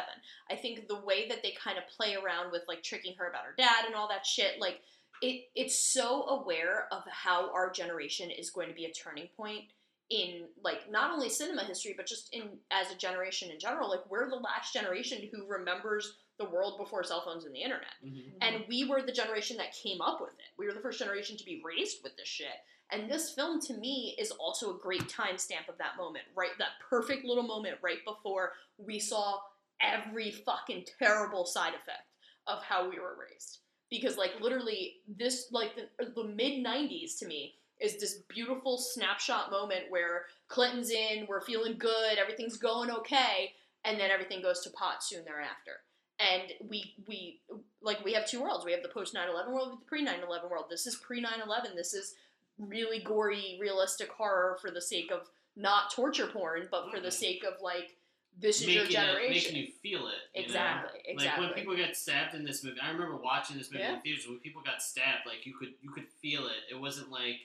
[0.50, 3.46] i think the way that they kind of play around with like tricking her about
[3.46, 4.82] her dad and all that shit like
[5.22, 9.64] it it's so aware of how our generation is going to be a turning point
[10.10, 13.90] in like not only cinema history but just in as a generation in general.
[13.90, 17.94] Like we're the last generation who remembers the world before cell phones and the internet.
[18.06, 18.18] Mm-hmm.
[18.18, 18.38] Mm-hmm.
[18.42, 20.52] And we were the generation that came up with it.
[20.58, 22.48] We were the first generation to be raised with this shit.
[22.92, 26.80] And this film to me is also a great timestamp of that moment right that
[26.88, 29.40] perfect little moment right before we saw
[29.82, 32.08] every fucking terrible side effect
[32.48, 33.60] of how we were raised
[34.00, 39.52] because like literally this like the, the mid 90s to me is this beautiful snapshot
[39.52, 43.52] moment where clinton's in we're feeling good everything's going okay
[43.86, 45.74] and then everything goes to pot soon thereafter.
[46.20, 47.42] And we we
[47.82, 48.66] like we have two worlds.
[48.66, 50.66] We have the post 9-11 world with the pre 9-11 world.
[50.70, 52.16] This is pre 9-11 this is
[52.58, 55.28] really gory realistic horror for the sake of
[55.58, 57.14] not torture porn but for the Mhm.
[57.14, 57.98] sake of like
[58.40, 60.14] this is your making it, generation making you feel it.
[60.36, 60.46] you know?
[60.46, 63.90] exactly Like when people get stabbed in this movie, I remember watching this movie in
[63.92, 63.96] Yeah.
[63.96, 64.28] the theaters.
[64.28, 66.64] When people got stabbed, like you could you could feel it.
[66.72, 67.38] It wasn't like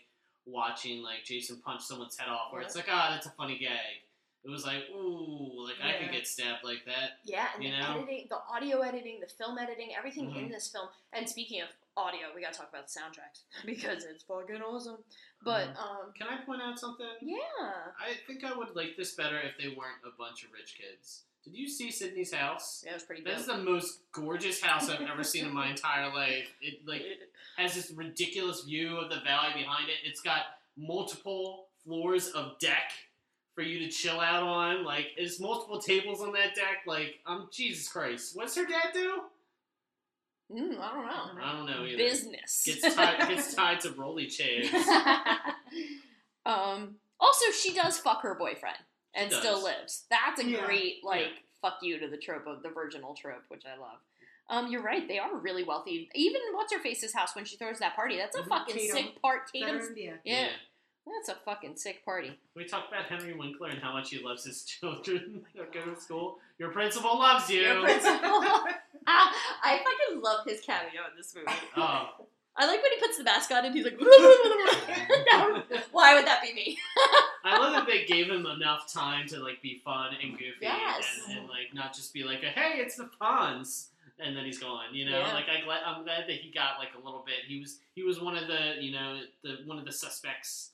[0.47, 4.03] watching like Jason punch someone's head off, where it's like, ah, that's a funny gag.
[4.45, 7.19] It was like, ooh, like I could get stabbed like that.
[7.25, 7.99] Yeah, and You the know?
[7.99, 10.51] editing, the audio editing, the film editing, everything in Mhm.
[10.51, 10.89] this film.
[11.13, 15.05] And speaking of audio, we gotta talk about the soundtracks because it's fucking awesome.
[15.43, 17.07] But um, Can I point out something?
[17.21, 17.39] yeah,
[17.99, 21.23] I think I would like this better if they weren't a bunch of rich kids.
[21.45, 22.83] Did you see Sydney's house?
[22.85, 23.33] that was pretty good.
[23.33, 23.57] That is dope.
[23.57, 26.49] the most gorgeous house I've ever seen in my entire life.
[26.63, 27.03] It like
[27.57, 29.97] has this ridiculous view of the valley behind it.
[30.05, 30.43] It's got
[30.77, 32.93] multiple floors of deck
[33.61, 34.85] for you to chill out on.
[34.85, 36.79] Like, there's multiple tables on that deck.
[36.87, 39.21] Like, um, Jesus Christ, what's her dad do?
[40.51, 41.43] Mm, I don't know.
[41.45, 41.97] I don't know either.
[41.99, 44.69] Business Gets tied, gets tied to rolly chairs.
[46.47, 46.97] um.
[47.23, 48.79] Also, she does fuck her boyfriend
[49.15, 50.05] and still lives.
[50.11, 50.65] That's a Yeah.
[50.65, 51.37] great like Yeah.
[51.61, 53.99] fuck you to the trope of the virginal trope, which I love.
[54.49, 55.07] Um, you're right.
[55.07, 56.09] They are really wealthy.
[56.15, 58.17] Even what's her face's house when she throws that party.
[58.17, 58.49] That's a Mhm.
[58.49, 58.97] fucking Tatum.
[58.97, 59.53] sick part.
[59.53, 59.89] Better Tatum's.
[59.89, 60.19] India.
[60.25, 60.49] Yeah,
[61.07, 62.33] that's a fucking sick party.
[62.55, 66.01] We talked about Henry Winkler and how much he loves his children that go to
[66.01, 66.39] school.
[66.59, 67.63] Your principal loves you.
[67.63, 68.45] Your principal.
[69.07, 69.33] Ah,
[69.65, 71.47] I fucking love his cameo in this movie.
[71.75, 72.11] Oh,
[72.55, 73.99] I like when he puts the mask on and he's like,
[75.91, 76.79] why would that be me?
[77.45, 81.07] I love that they gave him enough time to like be fun and goofy Yes.
[81.29, 83.87] and, and like not just be like, hey, it's the Fonz,
[84.19, 84.93] and then he's gone.
[84.95, 85.33] You know, Yeah.
[85.33, 87.37] like I glad I'm glad that he got like a little bit.
[87.49, 90.71] He was he was one of the you know the one of the suspects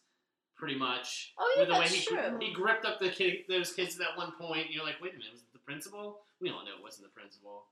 [0.57, 1.33] pretty much.
[1.38, 2.38] Oh, yeah, with the way that's he, true.
[2.40, 4.71] he gripped up the kid, those kids at that one point.
[4.71, 6.21] You're like, wait a minute, was it the principal?
[6.40, 7.64] We all know it wasn't the principal.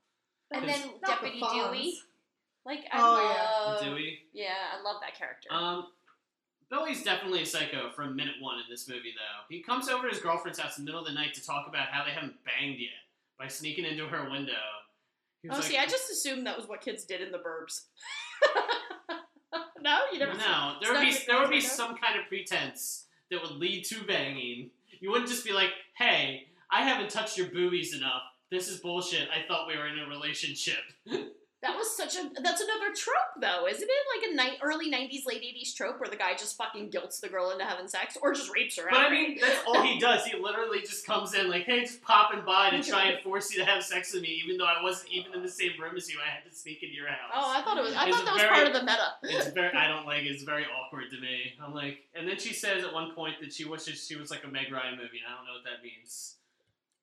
[0.51, 1.99] And then Not the Deputy Dewey.
[2.65, 3.21] Like I Oh,
[3.67, 3.71] yeah.
[3.73, 3.83] love.
[3.83, 4.19] Dewey.
[4.33, 5.49] Yeah, I love that character.
[5.51, 5.87] Um,
[6.69, 9.43] Billy's definitely a psycho from minute one in this movie, though.
[9.49, 11.67] He comes over to his girlfriend's house in the middle of the night to talk
[11.67, 12.89] about how they haven't banged yet
[13.37, 14.53] by sneaking into her window.
[15.47, 17.81] Oh, like, see, I just assumed that was what kids did in the burbs.
[19.85, 20.33] no, you never.
[20.33, 21.69] No, there would be there would be window?
[21.69, 24.71] some kind of pretense that would lead to banging.
[24.99, 28.23] You wouldn't just be like, "Hey, I haven't touched your boobies enough.
[28.49, 29.29] This is bullshit.
[29.29, 30.83] I thought we were in a relationship."
[31.61, 32.29] That was such a.
[32.43, 33.89] That's another trope, though, isn't it?
[34.21, 37.27] Like a night, early '90s, late '80s trope where the guy just fucking guilts the
[37.29, 38.83] girl into having sex, or just rapes her.
[38.87, 40.25] But I mean, that's all he does.
[40.25, 43.59] He literally just comes in like, "Hey, just popping by to try and force you
[43.59, 46.07] to have sex with me, even though I wasn't even in the same room as
[46.11, 46.19] you.
[46.23, 47.95] I had to sneak into your house." Oh, I thought it was.
[47.95, 49.13] I It's thought that was very- part of the meta.
[49.23, 49.73] It's very.
[49.75, 50.21] I don't like.
[50.23, 50.27] it.
[50.27, 51.53] It's very awkward to me.
[51.65, 54.43] I'm like, and then she says at one point that she wishes she was like
[54.43, 56.35] a Meg Ryan movie, and I don't know what that means.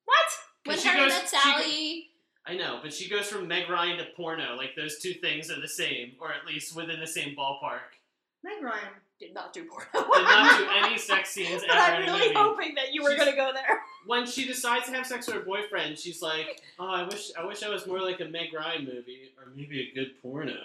[0.05, 0.29] What?
[0.65, 2.11] When she her goes- go- Sally.
[2.45, 4.55] I know, but she goes from Meg Ryan to porno.
[4.55, 7.95] Like those two things are the same, or at least within the same ballpark.
[8.43, 8.89] Meg Ryan.
[9.19, 9.87] did not do porno.
[9.93, 13.29] Did not do any sex scenes but ever I'm really hoping that you were going
[13.29, 13.79] to go there.
[14.05, 17.45] When she decides to have sex with her boyfriend, she's like, "Oh, I wish, I
[17.45, 20.57] wish I was more like a Meg Ryan movie, or maybe a good porno."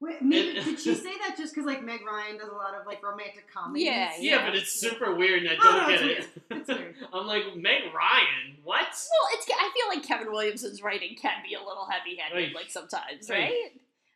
[0.00, 2.74] Wait, maybe, And- did she say that just because like Meg Ryan does a lot
[2.74, 3.86] of like romantic comedies?
[3.86, 6.42] Yeah, Yeah, but it's super weird, and I Oh, don't no, get it's it.
[6.50, 6.94] It's weird.
[7.12, 8.82] I'm like Meg Ryan, what?
[8.82, 9.46] Well, it's.
[9.50, 12.54] I feel like Kevin Williamson's writing can be a little heavy-handed, Right.
[12.54, 13.38] like sometimes, Right.
[13.50, 13.70] right?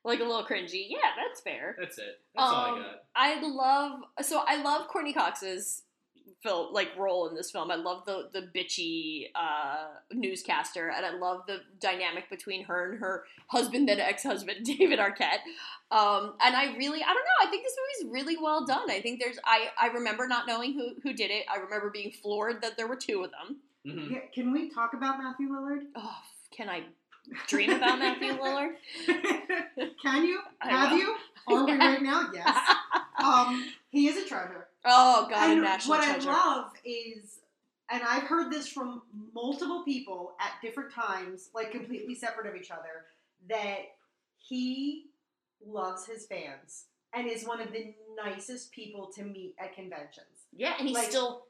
[0.04, 0.86] Like a little cringy.
[0.88, 1.76] Yeah, that's fair.
[1.78, 2.20] That's it.
[2.34, 3.04] That's all I Um, got.
[3.14, 5.82] I love so I love Courteney Cox's
[6.42, 7.70] film like role in this film.
[7.70, 13.00] I love the the bitchy uh, newscaster, and I love the dynamic between her and
[13.00, 15.40] her husband and ex husband David Arquette.
[15.90, 17.46] Um, and I really I don't know.
[17.46, 18.90] I think this movie's really well done.
[18.90, 21.44] I think there's I I remember not knowing who who did it.
[21.52, 23.56] I remember being floored that there were two of them.
[23.86, 24.10] Mhm.
[24.12, 25.86] Yeah, Can we talk about Matthew Lillard?
[25.96, 26.16] Oh,
[26.50, 26.84] can I
[27.48, 28.74] dream about Matthew Lillard?
[30.02, 30.40] Can you?
[30.60, 30.98] I Have will.
[30.98, 31.14] you?
[31.48, 32.30] Are we right now?
[32.34, 32.56] Yes.
[33.22, 34.68] Um, he is a treasure.
[34.84, 36.30] Oh God, a and national what treasure.
[36.30, 37.38] I love is,
[37.90, 39.02] and I've heard this from
[39.34, 43.06] multiple people at different times, like completely separate of each other,
[43.48, 43.78] that
[44.38, 45.06] he
[45.64, 50.26] loves his fans and is one of the nicest people to meet at conventions.
[50.56, 51.44] yeah, and he's like- still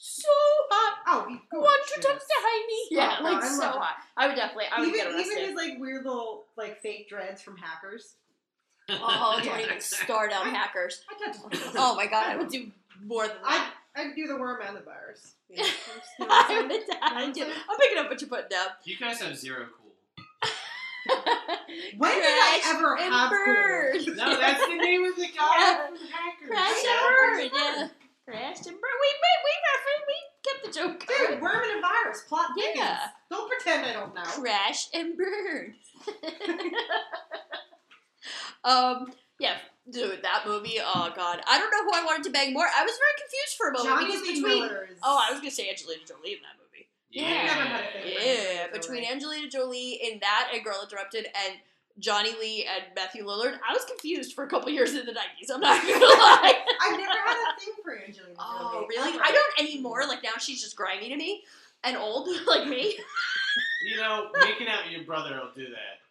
[0.00, 0.28] so
[0.70, 0.98] hot.
[1.08, 1.42] Oh, he Want
[1.88, 2.04] to gorgeous.
[2.04, 2.82] touch the hiney?
[2.92, 3.96] Yeah, Oh, like I so hot.
[4.16, 4.66] I would definitely.
[4.72, 5.32] I would even, get arrested.
[5.32, 8.14] even his like weird little like fake dreads from hackers.
[8.88, 9.66] Uh-huh, oh, don't Yeah.
[9.66, 11.02] even start on hackers.
[11.10, 11.32] I.
[11.76, 12.70] Oh my god, I would do
[13.04, 13.74] more than I that.
[13.96, 15.34] I do the worm and the virus.
[15.50, 15.70] You know, you
[16.20, 17.00] know what I I'm would, saying?
[17.02, 17.40] I I'm do.
[17.42, 17.52] saying?
[17.70, 18.66] I'm picking up what you're putting down.
[18.84, 19.84] You guys have zero cool.
[21.96, 24.04] When did I Crash ever and have burn.
[24.04, 24.14] cool?
[24.14, 25.38] No, that's the name of the Yeah.
[25.38, 26.48] guy from Hackers.
[26.48, 27.50] Crash and burn.
[27.54, 27.88] Yeah.
[28.26, 28.96] Crash and burn.
[29.00, 29.40] We made.
[29.46, 30.06] We referenced.
[30.08, 31.00] We kept the joke.
[31.00, 31.40] Dude, going.
[31.40, 32.22] worm and a virus.
[32.28, 32.64] Plot Yeah.
[32.66, 32.98] thickens.
[33.30, 34.22] Don't pretend I don't know.
[34.22, 35.74] Crash and burn.
[38.64, 39.12] Um.
[39.38, 39.56] Yeah.
[39.90, 40.76] Dude, that movie.
[40.80, 42.66] Oh god, I don't know who I wanted to bang more.
[42.66, 44.60] I was very confused for a moment Jonny because between.
[44.68, 44.98] Miller is.
[45.02, 46.88] Oh, I was gonna say Angelina Jolie in that movie.
[47.10, 47.46] Yeah.
[47.46, 51.56] Never had a thing for Yeah, between Angelina Jolie in that and Girl Interrupted and
[51.98, 55.48] Jonny Lee and Matthew Lillard, I was confused for a couple years in the nineties.
[55.50, 56.54] I'm not gonna lie.
[56.82, 58.36] I've never had a thing for Angelina Jolie.
[58.38, 58.86] oh, Jolie.
[58.90, 59.12] really?
[59.14, 59.22] ever.
[59.24, 60.02] I don't anymore.
[60.06, 61.44] Like now, she's just grimy to me
[61.82, 62.94] and old, like me.
[63.88, 66.04] You know, making out with your brother will do that.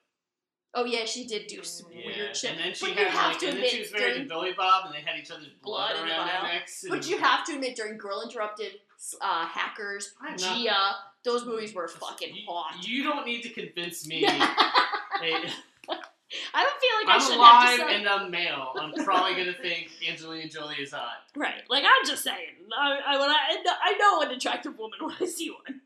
[0.73, 2.05] Oh yeah, she did do some Yeah.
[2.05, 2.51] weird shit.
[2.51, 4.05] And then she but you had have like, to and then admit, she was married
[4.13, 6.83] during, to Billy Bob, and they had each other's blood, Blood around their necks.
[6.83, 8.73] And but you have to admit, during Girl Interrupted,
[9.21, 12.85] uh, Hackers, Gia, those movies were fucking you, hot.
[12.87, 14.25] You don't need to convince me.
[14.27, 17.95] I Hey, don't feel like I I'm should alive have to say.
[17.95, 18.73] and I'm male.
[18.79, 21.23] I'm probably gonna think Angelina Jolie is hot.
[21.35, 22.55] Right, like I'm just saying.
[22.77, 25.81] I, I, I, I know an attractive woman when I see one.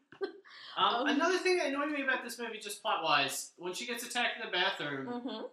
[0.78, 3.86] Um, Um, another thing that annoyed me about this movie, just plot wise, when she
[3.86, 5.46] gets attacked in the bathroom, Mm-hmm.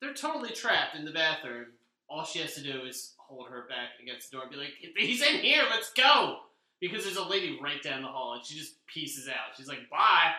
[0.00, 1.66] they're totally trapped in the bathroom.
[2.08, 4.74] All she has to do is hold her back against the door and be like,
[4.96, 5.62] "He's in here.
[5.70, 6.40] Let's go."
[6.80, 9.56] Because there's a lady right down the hall, and she just pieces out.
[9.56, 10.34] She's like, "Bye."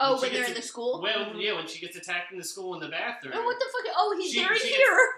[0.00, 1.00] Oh, she when they're gets in the school.
[1.02, 3.34] Well, yeah, when she gets attacked in the school in the bathroom.
[3.36, 3.94] Oh, what the fuck?
[3.96, 5.08] Oh, he's She- very she gets- here.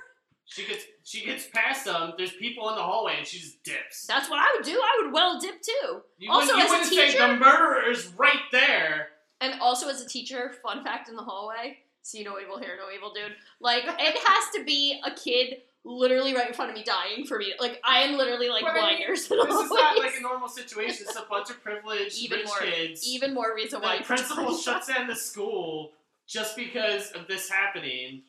[0.55, 2.13] She gets she gets past them.
[2.19, 4.07] There's people in the hallway, and she just dips.
[4.07, 4.73] That's what I would do.
[4.79, 6.03] I would well dip too.
[6.19, 9.09] You also, wouldn't, you as a wouldn't say teacher- the murderer is right there.
[9.41, 12.95] And also, as a teacher, fun fact in the hallway: see no evil, hear no
[12.95, 13.33] evil, dude.
[13.61, 17.39] Like it has to be a kid literally right in front of me dying for
[17.39, 17.55] me.
[17.59, 19.29] Like I am literally like But I mean, blinders.
[19.29, 21.07] This is not like a normal situation.
[21.09, 23.09] It's a bunch of privileged Even rich more- kids.
[23.09, 25.93] even more reason why the principal shuts down the school
[26.29, 28.23] just because of this happening.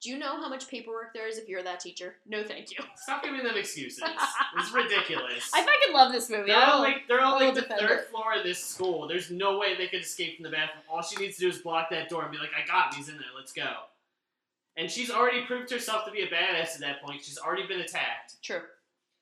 [0.00, 2.14] Do you know how much paperwork there is if you're that teacher?
[2.26, 2.76] No, thank you.
[2.96, 4.02] Stop giving them excuses.
[4.58, 5.50] It's ridiculous.
[5.54, 6.46] I fucking love this movie.
[6.50, 8.08] They're I on like they're on like the third it.
[8.08, 9.06] floor of this school.
[9.06, 10.82] There's no way they could escape from the bathroom.
[10.90, 12.98] All she needs to do is block that door and be like, "I got him.
[12.98, 13.26] He's in there.
[13.36, 13.70] Let's go."
[14.76, 17.22] And she's already proved herself to be a badass at that point.
[17.22, 18.62] She's already been attacked, True.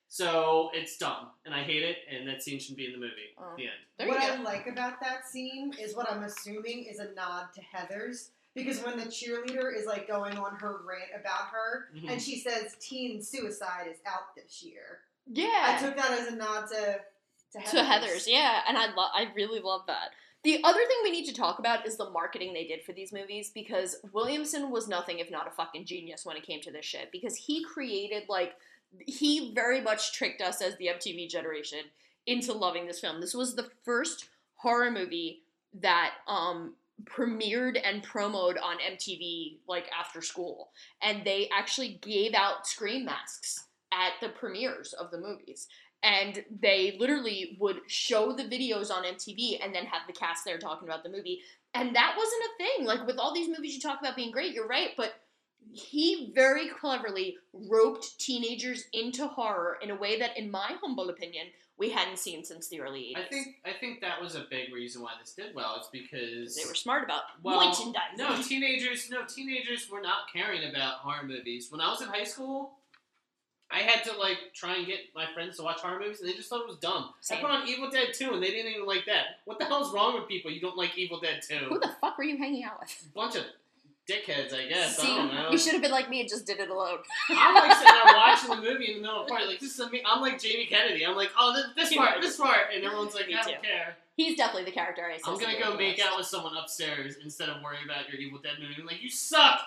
[0.09, 1.99] so it's dumb, and I hate it.
[2.11, 3.35] And that scene should be in the movie.
[3.39, 3.53] Oh.
[3.57, 3.73] The end.
[3.99, 7.47] There what you I like about that scene is what I'm assuming is a nod
[7.55, 8.31] to Heather's.
[8.57, 12.11] Because when the cheerleader is like going on her rant about her, Mhm.
[12.11, 15.77] and she says teen suicide is out this year, Yeah.
[15.79, 17.05] I took that as a nod to
[17.53, 17.71] to Heathers.
[17.71, 20.12] to Heathers, yeah, and I lo- I really love that.
[20.42, 23.12] The other thing we need to talk about is the marketing they did for these
[23.12, 26.85] movies because Williamson was nothing if not a fucking genius when it came to this
[26.87, 28.57] shit because he created like
[29.07, 31.90] he very much tricked us as the MTV generation
[32.27, 33.21] into loving this film.
[33.21, 35.42] This was the first horror movie
[35.75, 40.71] that um premiered and promoted on MTV like after school
[41.03, 45.69] and they actually gave out scream masks at the premieres of the movies
[46.03, 50.59] and they literally would show the videos on MTV and then have the cast there
[50.59, 51.41] talking about the movie.
[51.75, 52.87] And that wasn't a thing.
[52.87, 55.15] Like with all these movies you talk about being great, you're right, but
[55.73, 61.47] he very cleverly roped teenagers into horror in a way that, in my humble opinion,
[61.79, 63.19] we hadn't seen since the early 80s.
[63.19, 65.75] I think I think that was a big reason why this did well.
[65.79, 68.17] It's because they were smart about well, merchandising.
[68.17, 71.71] no teenagers, no teenagers were not caring about horror movies.
[71.71, 72.79] When I was in high school,
[73.71, 76.35] I had to like try and get my friends to watch horror movies, and they
[76.35, 77.11] just thought it was dumb.
[77.21, 77.39] Same.
[77.39, 79.41] I put on Evil Dead 2, and they didn't even like that.
[79.45, 80.51] What the hell's wrong with people?
[80.51, 81.57] You don't like Evil Dead 2?
[81.69, 83.05] Who the fuck were you hanging out with?
[83.05, 83.45] A bunch of
[84.09, 84.97] dickheads, I guess.
[84.99, 85.51] See, I don't know.
[85.51, 86.99] you should have been like me and just did it alone.
[87.31, 89.79] I'm like sitting there watching the movie in the middle of the party, like this
[89.79, 90.03] is me.
[90.07, 91.05] I'm like Jamie Kennedy.
[91.05, 93.51] I'm like, oh, this, this part, this part, and everyone's like, Me I too.
[93.53, 93.97] don't care.
[94.16, 96.09] He's definitely the character I I'm gonna go with make most.
[96.09, 98.75] out with someone upstairs instead of worrying about your Evil Dead movie.
[98.81, 99.61] I'm like, you suck.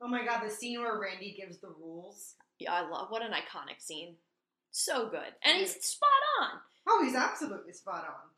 [0.00, 2.34] Oh my god, the scene where Randy gives the rules.
[2.58, 4.14] Yeah, I love what an iconic scene.
[4.70, 5.32] So good.
[5.44, 6.08] And he's spot
[6.40, 6.50] on.
[6.86, 8.30] Oh, he's absolutely spot on.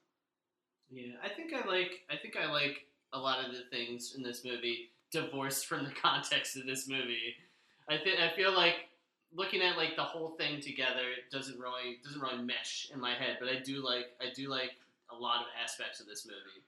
[0.90, 2.02] Yeah, I think I like.
[2.10, 5.90] I think I like a lot of the things in this movie divorced from the
[6.02, 7.34] context of this movie.
[7.88, 8.74] I think I feel like
[9.34, 13.36] looking at like the whole thing together doesn't really doesn't really mesh in my head.
[13.40, 14.72] But I do like I do like
[15.10, 16.64] a lot of aspects of this movie.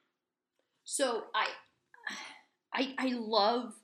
[0.84, 1.48] So I
[2.72, 3.74] I I love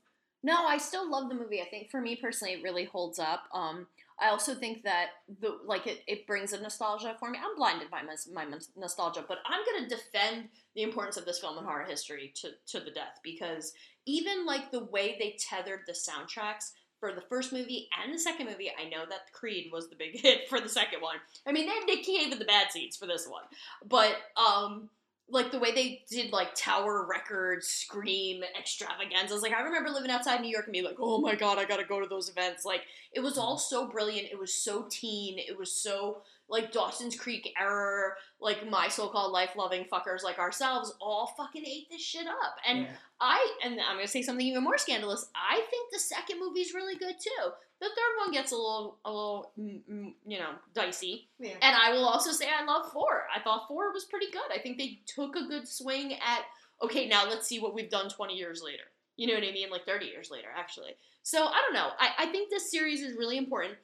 [0.42, 1.62] no, I still love the movie.
[1.62, 3.44] I think for me personally it really holds up.
[3.52, 3.86] Um
[4.20, 5.08] I also think that
[5.40, 7.38] the like it, it brings a nostalgia for me.
[7.42, 11.58] I'm blinded by my, my nostalgia, but I'm gonna defend the importance of this film
[11.58, 13.72] in horror history to, to the death because
[14.06, 18.46] even like the way they tethered the soundtracks for the first movie and the second
[18.46, 21.16] movie, I know that Creed was the big hit for the second one.
[21.46, 23.44] I mean, they had Nick Cave in the Bad Seeds for this one,
[23.86, 24.88] but um,
[25.28, 29.42] like the way they did like Tower Records, Scream, extravaganzas.
[29.42, 31.84] Like I remember living outside New York and being like, oh my god, I gotta
[31.84, 32.64] go to those events.
[32.64, 32.82] Like
[33.12, 34.28] it was all so brilliant.
[34.30, 35.38] It was so teen.
[35.38, 38.16] It was so like Dawson's Creek error.
[38.38, 42.56] Like my so-called life-loving fuckers like ourselves all fucking ate this shit up.
[42.68, 42.92] And Yeah.
[43.20, 45.26] I and I'm gonna say something even more scandalous.
[45.34, 47.50] I think the second movie's really good too.
[47.84, 51.28] The third one gets a little, a little, mm, mm, you know, dicey.
[51.38, 51.52] Yeah.
[51.60, 53.24] And I will also say I love four.
[53.34, 54.48] I thought four was pretty good.
[54.50, 56.44] I think they took a good swing at
[56.82, 58.84] okay, now let's see what we've done 20 years later.
[59.16, 59.68] You know what I mean?
[59.70, 60.96] Like 30 years later, actually.
[61.22, 61.90] So I don't know.
[61.98, 63.74] I, I think this series is really important.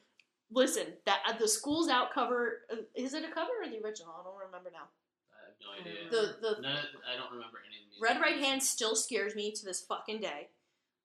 [0.51, 4.15] Listen, that uh, the school's out cover uh, is it a cover or the original?
[4.19, 4.89] I don't remember now.
[5.31, 6.11] I have no idea.
[6.11, 8.01] The the None of- I don't remember any of the.
[8.01, 10.49] Red Right Hand still scares me to this fucking day.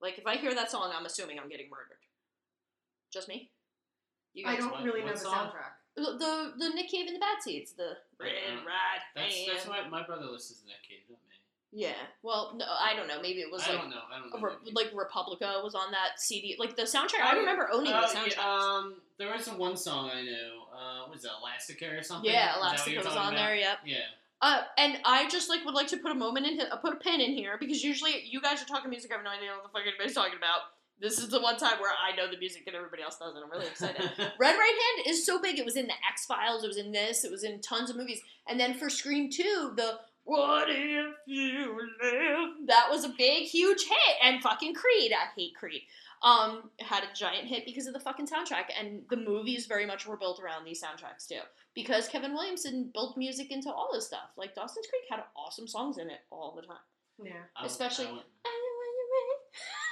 [0.02, 1.98] Like if I hear that song, I'm assuming I'm getting murdered.
[3.15, 3.49] Just me.
[4.34, 4.60] You I guys?
[4.60, 5.47] don't what- really know what the song?
[5.47, 5.71] soundtrack.
[5.95, 7.71] The, the the Nick Cave and the Bad Seeds.
[7.71, 9.49] The Red Uh, Right That's Hand.
[9.54, 11.36] that's why my brother listens to Nick Cave, not me.
[11.71, 11.93] Yeah.
[12.21, 13.21] Well, no, I don't know.
[13.21, 14.01] Maybe it was I like don't know.
[14.13, 14.38] I don't know.
[14.38, 14.73] a Re- Nick Cave.
[14.75, 16.58] like Republica was on that CD.
[16.60, 17.21] Like the soundtrack.
[17.23, 18.38] I remember owning Uh, the yeah, soundtrack.
[18.45, 20.62] um, there was one song I knew.
[20.73, 22.30] Uh, was it Elastica or something?
[22.30, 23.45] Yeah, Is that what Elastica you're was talking on about?
[23.45, 23.56] there.
[23.56, 23.78] Yep.
[23.86, 23.97] Yeah.
[24.41, 26.97] Uh, and I just like would like to put a moment in, uh, put a
[26.97, 29.12] pin in here because usually you guys are talking music.
[29.12, 30.75] I have no idea what the fuck anybody's talking about.
[31.00, 33.42] This is the one time where I know the music and everybody else doesn't.
[33.42, 34.02] I'm really excited.
[34.40, 35.60] Red Right Hand is so big.
[35.60, 36.64] It was in the X Files.
[36.64, 37.24] It was in this.
[37.26, 38.22] It was in tons of movies.
[38.48, 42.68] And then for Scream 2, the What If You Live?
[42.68, 44.16] That was a big, huge hit.
[44.24, 45.12] And fucking Creed.
[45.12, 45.82] I hate Creed.
[46.24, 48.66] Um, had a giant hit because of the fucking soundtrack.
[48.80, 51.41] And the movies very much were built around these soundtracks too.
[51.74, 54.30] Because Kevin Williamson built music into all this stuff.
[54.38, 56.78] Like Dawson's Creek had awesome songs in it all the time.
[57.22, 57.32] Yeah.
[57.58, 58.24] I- Especially- I went-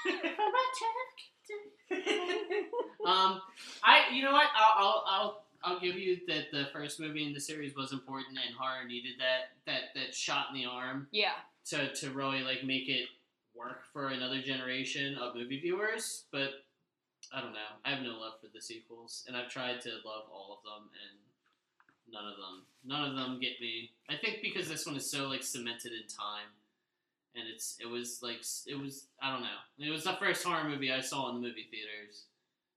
[3.05, 3.41] um,
[3.83, 4.47] I you know what?
[4.55, 8.37] I'll, I'll I'll I'll give you that the first movie in the series was important
[8.45, 11.31] and horror needed that that that shot in the arm yeah.
[11.67, 13.07] to to really like make it
[13.55, 16.65] work for another generation of movie viewers, but
[17.33, 17.79] I don't know.
[17.85, 20.89] I have no love for the sequels, and I've tried to love all of them,
[20.91, 21.19] and
[22.11, 23.91] none of them, none of them get me.
[24.09, 26.49] I think because this one is so like cemented in time,
[27.35, 29.59] and it's it was like it was I don't know.
[29.79, 32.25] It was the first horror movie I saw in the movie theaters,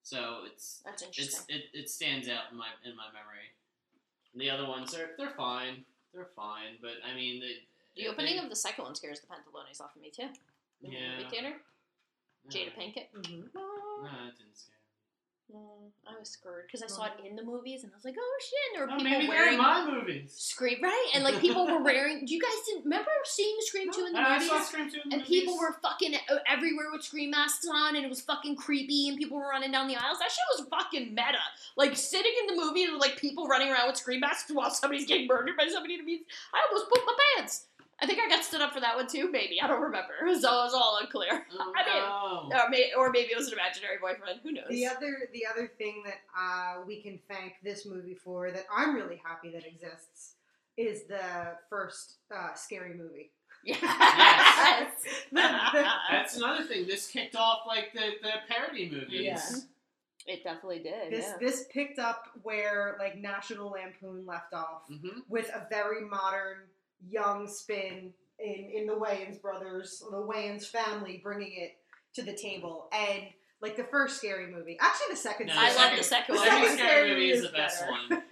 [0.03, 1.57] so it's That's it's interesting.
[1.57, 3.53] it, it stands out in my in my memory.
[4.33, 5.85] And the other ones are they're fine,
[6.15, 9.81] they're fine, but I mean they, the opening of the second one scares the pantalones
[9.81, 10.29] off of me too.
[10.83, 11.53] In the yeah movie theater,
[12.51, 12.83] Jada yeah.
[12.83, 13.07] Pinkett.
[13.15, 13.49] Mhm.
[13.55, 14.76] Nah, it didn't scare.
[15.53, 15.57] Me.
[15.57, 18.17] Mm, I was scared because I saw it in the movies and I was like,
[18.19, 18.53] oh shit!
[18.75, 20.35] There were Oh, people maybe wearing my movies.
[20.37, 21.07] Scream, right?
[21.15, 22.25] And like people were wearing.
[22.27, 24.49] Do you guys didn't remember seeing Scream two in the I movies?
[24.49, 25.29] saw Scream 2 in the And movies.
[25.41, 29.17] people were fucking uh, everywhere with scream masks on, and it was fucking creepy, and
[29.19, 30.19] people were running down the aisles.
[30.19, 31.39] That shit was fucking meta.
[31.77, 35.07] Like sitting in the movie and like people running around with scream masks while somebody's
[35.07, 35.97] getting murdered by somebody.
[35.97, 36.23] To me,
[36.55, 37.67] I almost pooped my pants.
[38.01, 39.31] I think I got stood up for that one too.
[39.31, 40.13] Maybe I don't remember.
[40.27, 41.47] So it was all unclear.
[41.59, 42.65] Oh, I mean, no.
[42.65, 44.41] or, may, or maybe it was an imaginary boyfriend.
[44.43, 44.65] Who knows?
[44.69, 48.95] The other the other thing that uh, we can thank this movie for that I'm
[48.95, 50.35] really happy that exists
[50.77, 53.31] is the first uh, scary movie.
[53.65, 54.93] Yes.
[55.33, 55.37] The-
[55.73, 56.87] the- That's another thing.
[56.87, 59.23] This kicked off like the, the parody movies.
[59.25, 59.41] Yeah.
[60.27, 61.13] it definitely did.
[61.13, 61.37] this yeah.
[61.41, 66.59] this picked up where like National Lampoon left off hmm with a very modern
[67.09, 71.77] young spin in in the Wayans brothers, the Wayans family bringing it
[72.15, 73.23] to the table and.
[73.63, 75.47] Like the first scary movie, actually the second.
[75.47, 76.47] No, I love the second The one.
[76.47, 77.91] second second scary movie is the best better.
[77.91, 78.09] one.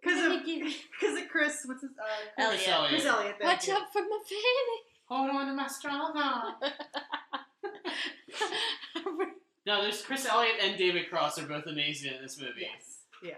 [0.00, 1.62] because of because of Chris.
[1.66, 1.90] What's his?
[1.90, 2.60] Uh, Elliott.
[2.60, 2.90] Chris Elliott.
[2.92, 3.36] Chris Elliott.
[3.40, 3.74] thank Watch you.
[3.74, 4.80] out for my fanny.
[5.06, 6.54] Hold on to my strong arm.
[9.66, 12.62] No, there's Chris Elliott and David Cross are both amazing in this movie.
[12.72, 13.00] Yes.
[13.22, 13.34] Yeah.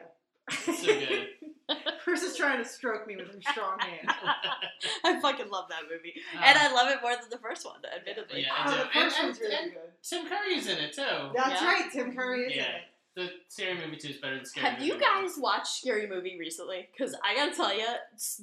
[0.51, 1.29] So good.
[2.03, 4.09] Chris is trying to stroke me with her strong hand.
[5.05, 7.77] I fucking love that movie, uh, and I love it more than the first one,
[7.97, 8.43] admittedly.
[8.43, 8.79] Yeah, I Oh, do.
[8.79, 9.81] the first And- one's and- really and good.
[10.03, 11.31] Tim Curry's in it too.
[11.35, 11.67] That's Yeah.
[11.73, 11.93] right.
[11.93, 12.65] Tim Curry is in Yeah.
[12.77, 12.83] it.
[13.17, 14.65] The scary movie two is better than scary.
[14.65, 14.75] Movie.
[14.77, 16.89] Have you Movie guys watched Scary Movie recently?
[16.93, 17.87] Because I gotta tell you,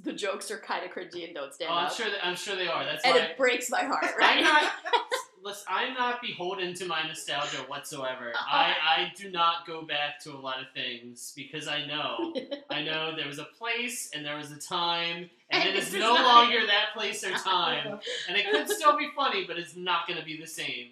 [0.03, 2.09] the jokes are kind of cringy and don't stand Oh, I'm out, sure.
[2.09, 2.83] That, I'm sure they are.
[2.85, 3.21] That's and why.
[3.21, 4.03] it breaks my heart.
[4.11, 4.41] I'm Right?
[4.43, 4.71] not.
[5.43, 8.33] Listen, I'm not beholden to my nostalgia whatsoever.
[8.39, 12.33] I, I do not go back to a lot of things because I know
[12.69, 15.93] I know there was a place and there was a time, and And it is
[15.93, 19.75] no not- longer that place or time, and it could still be funny, but it's
[19.75, 20.87] not going to be the same.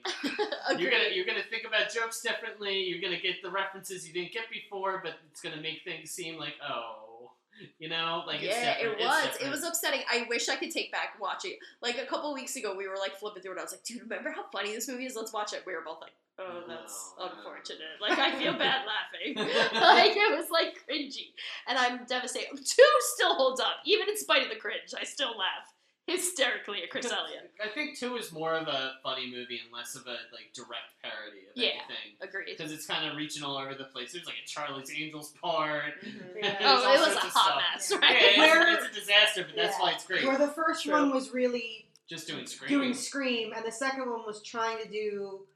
[0.78, 2.84] You're gonna you're gonna think about jokes differently.
[2.84, 6.38] You're gonna get the references you didn't get before, but it's gonna make things seem
[6.40, 7.15] like oh,
[7.80, 9.28] you know, like yeah, it was.
[9.42, 10.02] It was upsetting.
[10.12, 11.54] I wish I could take back watching.
[11.82, 13.60] Like a couple weeks ago, we were like flipping through it.
[13.60, 15.16] I was like, "Dude, remember how funny this movie is?
[15.16, 17.32] Let's watch it." We were both like, "Oh, oh that's No, no.
[17.32, 19.36] unfortunate." Like I feel bad laughing.
[19.82, 21.32] like it was like cringy,
[21.68, 22.50] and I'm devastated.
[22.56, 22.84] Two
[23.16, 24.94] still holds up, even in spite of the cringe.
[25.00, 25.75] I still laugh
[26.26, 27.52] hysterically a Chris Elliott.
[27.64, 30.94] I think two is more of a funny movie and less of a like direct
[31.02, 31.70] parody of Yeah.
[31.70, 32.16] anything.
[32.22, 32.56] Agreed.
[32.58, 34.14] Because it's kind of reaching all over the place.
[34.14, 35.94] There's like a Charlie's Angels part.
[36.04, 36.36] Mhm.
[36.44, 36.58] Yeah.
[36.62, 37.62] Oh, it was a hot stuff.
[37.74, 38.22] mess, Yeah, right?
[38.24, 39.82] it's, Where- it's a disaster, but that's Yeah.
[39.84, 40.26] why it's great.
[40.26, 40.94] Where the first True.
[40.94, 42.70] one was really Just doing scream.
[42.70, 45.48] doing Scream, and the second one was trying to do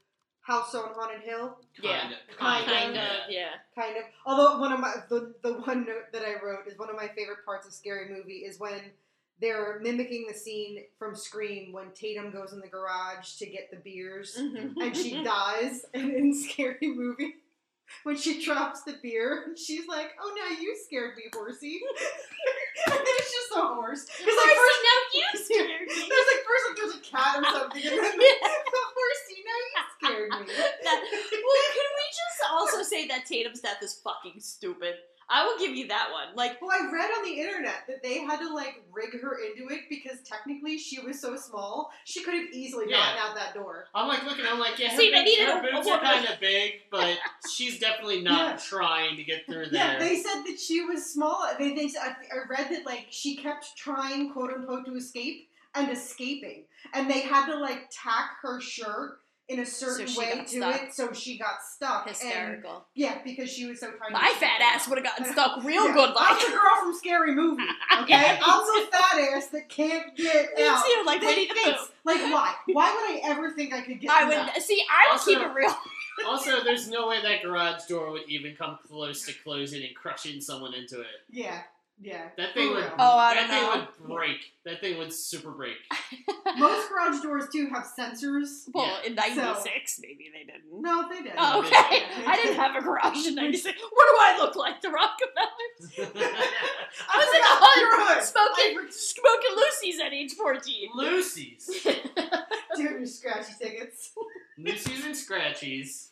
[0.42, 2.00] House on Haunted Hill, Yeah.
[2.00, 2.36] Kind of.
[2.38, 3.50] Kind Kind of, of, yeah.
[3.76, 4.04] kind of.
[4.26, 7.06] Although one of my the the one note that I wrote is one of my
[7.08, 8.90] favorite parts of Scary Movie is when
[9.40, 13.76] they're mimicking the scene from Scream when Tatum goes in the garage to get the
[13.78, 14.74] beers Mhm.
[14.80, 17.36] and she dies, and in Scary Movie.
[18.04, 21.80] When she drops the beer, she's like, "Oh no, you scared me, horsey!"
[22.86, 24.06] and then it's just a horse.
[24.06, 25.26] Because like Horsey, first, now you
[25.66, 26.06] scared me.
[26.06, 29.42] there's like first like there's a cat or something, and then the horsey.
[29.42, 30.54] Now you scared me.
[30.54, 34.94] that, well, can we just also say that Tatum's death is fucking stupid?
[35.30, 36.34] I will give you that one.
[36.34, 39.72] Like, Well, I read on the internet that they had to like rig her into
[39.72, 42.96] it because technically she was so small she could have easily Yeah.
[42.96, 43.86] gotten out that door.
[43.94, 44.44] I'm like looking.
[44.44, 46.72] I'm like, yeah, her, See, they boobs- her a- a boobs are kind of big,
[46.90, 47.16] but
[47.54, 48.56] she's definitely not Yeah.
[48.56, 49.92] trying to get through there.
[49.94, 51.48] Yeah, they said that she was small.
[51.58, 55.90] They, they I, I read that like she kept trying quote unquote to escape and
[55.90, 59.20] escaping, and they had to like tack her shirt
[59.50, 60.82] in a certain she way to stuck.
[60.82, 62.06] it so she got stuck.
[62.06, 62.84] And, hysterical.
[62.94, 64.12] yeah, because she was so tiny.
[64.12, 66.08] My fat ass would have gotten stuck real Yeah, good.
[66.10, 67.62] I'm Like, the girl from Scary Movie.
[68.02, 68.40] Okay, Yeah.
[68.42, 70.82] I'm the fat ass that can't get me out.
[70.84, 71.02] too.
[71.04, 71.86] Like, That Winnie the thinks- Pooh.
[72.04, 72.54] Like why?
[72.72, 74.10] Why would I ever think I could get?
[74.10, 74.62] Out I would that?
[74.62, 74.82] see.
[74.90, 75.74] I would Also- keep it real.
[76.26, 80.40] also, there's no way that garage door would even come close to closing and crushing
[80.40, 81.06] someone into it.
[81.30, 81.60] Yeah,
[82.02, 82.28] yeah.
[82.36, 82.84] That thing would.
[82.98, 83.86] Oh, I that don't thing know.
[84.06, 84.36] would break.
[84.64, 85.76] That thing would super break.
[86.58, 88.64] Most garage doors too have sensors.
[88.72, 89.08] Well, Yeah.
[89.10, 90.64] in '96, maybe they didn't.
[90.82, 91.32] No, they did.
[91.36, 92.04] Oh, okay.
[92.26, 93.78] I didn't have a garage in '96.
[93.80, 96.14] What do I look like, the Rockefellers?
[97.08, 98.24] I was in a forgot your hood hood.
[98.24, 100.90] smoking I smoking Lucy's at age 14.
[100.94, 101.66] Lucy's.
[101.84, 101.96] Did
[102.76, 104.12] doing your scratchy tickets.
[104.58, 106.08] Lucy's and Scratchies.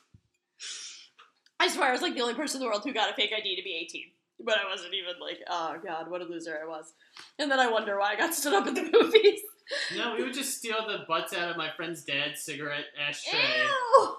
[1.61, 3.33] I swear I was like the only person in the world who got a fake
[3.37, 4.03] ID to be 18.
[4.41, 6.93] But I wasn't even like, oh god, what a loser I was.
[7.39, 9.41] And then I wonder why I got stood up at the movies.
[9.97, 13.39] No, we would just steal the butts out of my friend's dad's cigarette ashtray.
[13.39, 14.15] Ew!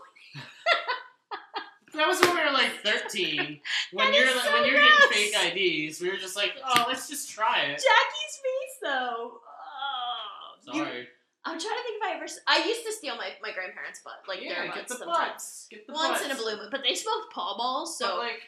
[1.95, 3.59] That was when we were like 13.
[3.93, 5.09] When That you're like, so when you're gross.
[5.09, 5.57] getting fake
[5.89, 7.69] IDs, we were just like, oh, let's just try it.
[7.77, 9.39] Jackie's face though.
[9.41, 11.07] Oh, you- Sorry.
[11.45, 12.25] I'm trying to think if I ever.
[12.47, 15.17] I used to steal my, my grandparents' butt, like yeah, their get the sometimes.
[15.31, 15.67] butts.
[15.71, 16.25] Get the Once butts.
[16.25, 18.41] in a blue moon, but they smoked Pall Malls, so But like.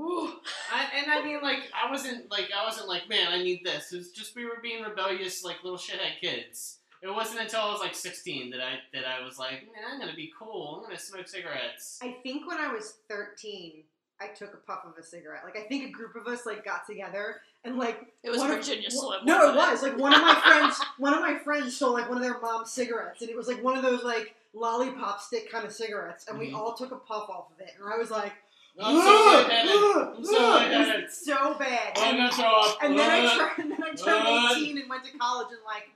[0.00, 3.92] I, and I mean, like, I wasn't like, I wasn't like, man, I need this.
[3.92, 6.76] It was just we were being rebellious, like little shithead kids.
[7.02, 10.00] It wasn't until I was like 16 that I that I was like, man, I'm
[10.00, 10.76] gonna be cool.
[10.78, 11.98] I'm gonna smoke cigarettes.
[12.02, 13.82] I think when I was 13,
[14.20, 15.42] I took a puff of a cigarette.
[15.44, 18.50] Like, I think a group of us, like, got together and, like, it was one
[18.50, 19.26] of- Virginia one- Slim.
[19.26, 19.92] No, it wasn't.
[19.92, 22.72] Like, one of my friends, one of my friends stole, like, one of their mom's
[22.72, 23.20] cigarettes.
[23.20, 26.26] And it was, like, one of those, like, lollipop stick kind of cigarettes.
[26.26, 26.56] And we Mhm.
[26.56, 27.74] all took a puff off of it.
[27.78, 28.32] And I was like,
[28.80, 30.16] I'm so lightheaded.
[30.16, 31.04] I'm so it lightheaded.
[31.04, 31.92] was so bad.
[31.96, 32.78] Oh, I'm And- gonna throw up.
[32.82, 35.90] And then I turned, and then I turned 18 and went to college and like,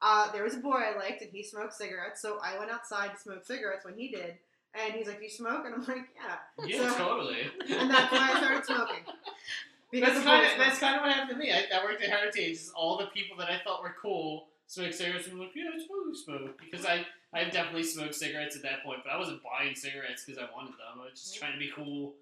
[0.00, 3.12] uh, there was a boy I liked and he smoked cigarettes, so I went outside
[3.14, 4.34] to smoke cigarettes when he did.
[4.74, 7.38] And he's like, "Do you smoke?" And I'm like, "Yeah." Yeah, So- totally.
[7.68, 9.04] And that's why I started smoking.
[9.90, 11.50] Because That's kind of that's kind of what happened to me.
[11.50, 12.50] I, I worked at Heritage.
[12.50, 15.24] is All the people that I thought were cool smoked cigarettes.
[15.24, 16.60] And I'm like, yeah, I smoke, smoke.
[16.62, 20.38] Because I I've definitely smoked cigarettes at that point, but I wasn't buying cigarettes because
[20.38, 21.00] I wanted them.
[21.00, 22.12] I was just trying to be cool.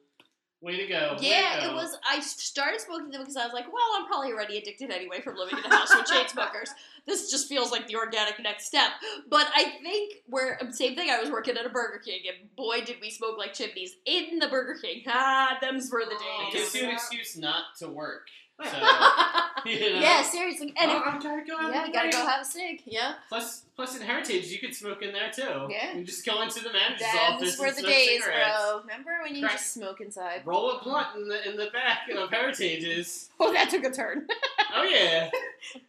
[0.66, 1.12] Way to go.
[1.12, 1.70] way to Yeah, go.
[1.70, 1.96] it was.
[2.04, 5.36] I started smoking them because I was like, well, I'm probably already addicted anyway from
[5.36, 6.70] living in a house with chain smokers.
[7.06, 8.90] This just feels like the organic next step.
[9.30, 11.08] But I think we're same thing.
[11.08, 14.40] I was working at a Burger King, and boy, did we smoke like chimneys in
[14.40, 15.04] the Burger King.
[15.06, 16.62] Ah, them's were the It days.
[16.62, 18.26] gives you an excuse not to work.
[18.58, 20.22] So, yeah, you know.
[20.22, 20.72] seriously.
[20.80, 21.44] And Oh, I'm tired.
[21.46, 22.82] Yeah, you gotta go have a cig.
[22.86, 25.66] Yeah, Plus, plus in Heritage, you could smoke in there too.
[25.70, 25.94] Yeah.
[25.94, 28.54] You just go into the manager's office them's were and the days, cigarettes.
[28.62, 28.80] bro.
[28.80, 30.42] Remember when you Crack- just smoke inside?
[30.46, 33.28] Roll a blunt in the in the back of Heritage's.
[33.38, 34.26] Oh, that took a turn.
[34.78, 35.30] Oh yeah.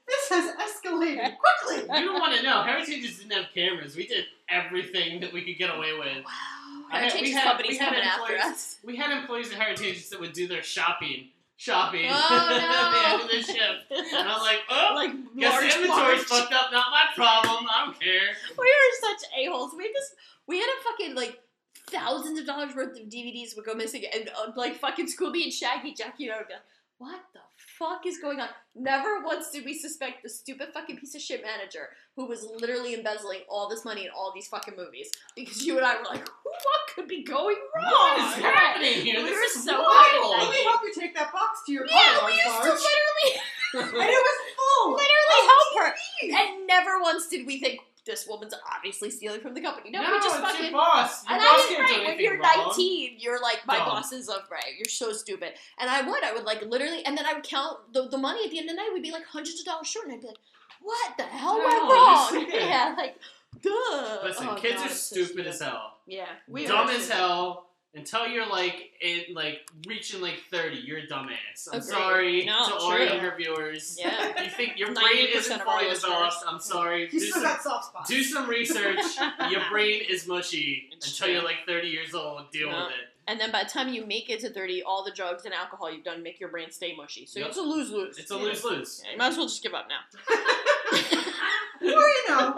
[0.07, 1.83] This has escalated quickly.
[1.99, 2.61] You don't want to know.
[2.63, 3.97] Heritage's didn't have cameras.
[3.97, 6.23] We did everything that we could get away with.
[6.23, 8.77] Wow, I had- Heritage we had- we had coming after employees- us.
[8.85, 13.21] We had employees at Heritage that would do their shopping, shopping Oh, at the end
[13.23, 16.41] of their shift, and I'm like, oh, like guess large the inventory's March.
[16.41, 16.71] fucked up.
[16.71, 17.65] Not my problem.
[17.69, 18.29] I don't care.
[18.57, 19.73] We were such a holes.
[19.77, 20.11] We had this.
[20.47, 21.39] We had a fucking like
[21.87, 25.51] thousands of dollars worth of DVDs would go missing, and uh, like fucking Scooby and
[25.53, 26.63] Shaggy, Jackie, and I would be like,
[26.99, 31.15] "What the fuck is going on?" Never once did we suspect the stupid fucking piece
[31.15, 35.09] of shit manager who was literally embezzling all this money in all these fucking movies.
[35.35, 39.17] Because you and I were like, "What could be going wrong?" What is happening here?
[39.21, 40.31] We This were is so wild.
[40.39, 43.31] Let me help you take that box to your car, Yeah, we used to literally,
[44.01, 44.91] And it was full.
[44.93, 49.61] literally help her, and never once did we think this woman's obviously stealing from the
[49.61, 49.91] company.
[49.91, 51.23] No, No, we just fucking your boss.
[51.25, 52.07] Your And boss I do right.
[52.07, 52.65] When you're wrong.
[52.69, 53.85] 19, you're like, my Dumb.
[53.89, 54.73] boss is of right.
[54.77, 55.51] You're so stupid.
[55.77, 56.23] And I would.
[56.23, 58.69] I would like literally, and then I would count the, the money at the end
[58.69, 60.05] of the night We'd be like hundreds of dollars short.
[60.07, 60.37] And I'd be like,
[60.81, 62.47] what the hell No, went wrong?
[62.53, 63.17] yeah, like,
[63.61, 64.19] duh.
[64.23, 65.97] Listen, Oh, kids God, are it's so stupid as hell.
[66.07, 66.25] Yeah.
[66.47, 67.66] We dumb are as hell
[67.97, 71.83] until you're like in like reaching like 30 you're a dumbass i'm Agreed.
[71.83, 74.41] sorry No, to all your viewers Yeah.
[74.43, 76.01] you think your brain isn't fully listeners.
[76.03, 78.09] developed i'm sorry do still some, got soft spots.
[78.09, 78.99] do some research
[79.51, 81.33] your brain is mushy It's until true.
[81.35, 82.85] you're like 30 years old deal No.
[82.85, 85.43] with it And then by the time you make it to 30, all the drugs
[85.45, 87.25] and alcohol you've done make your brain stay mushy.
[87.25, 87.49] So Yep.
[87.49, 88.17] it's a lose lose.
[88.17, 90.01] it's a lose-lose Yeah, you might as well just give up now.
[91.79, 92.53] Or, you know,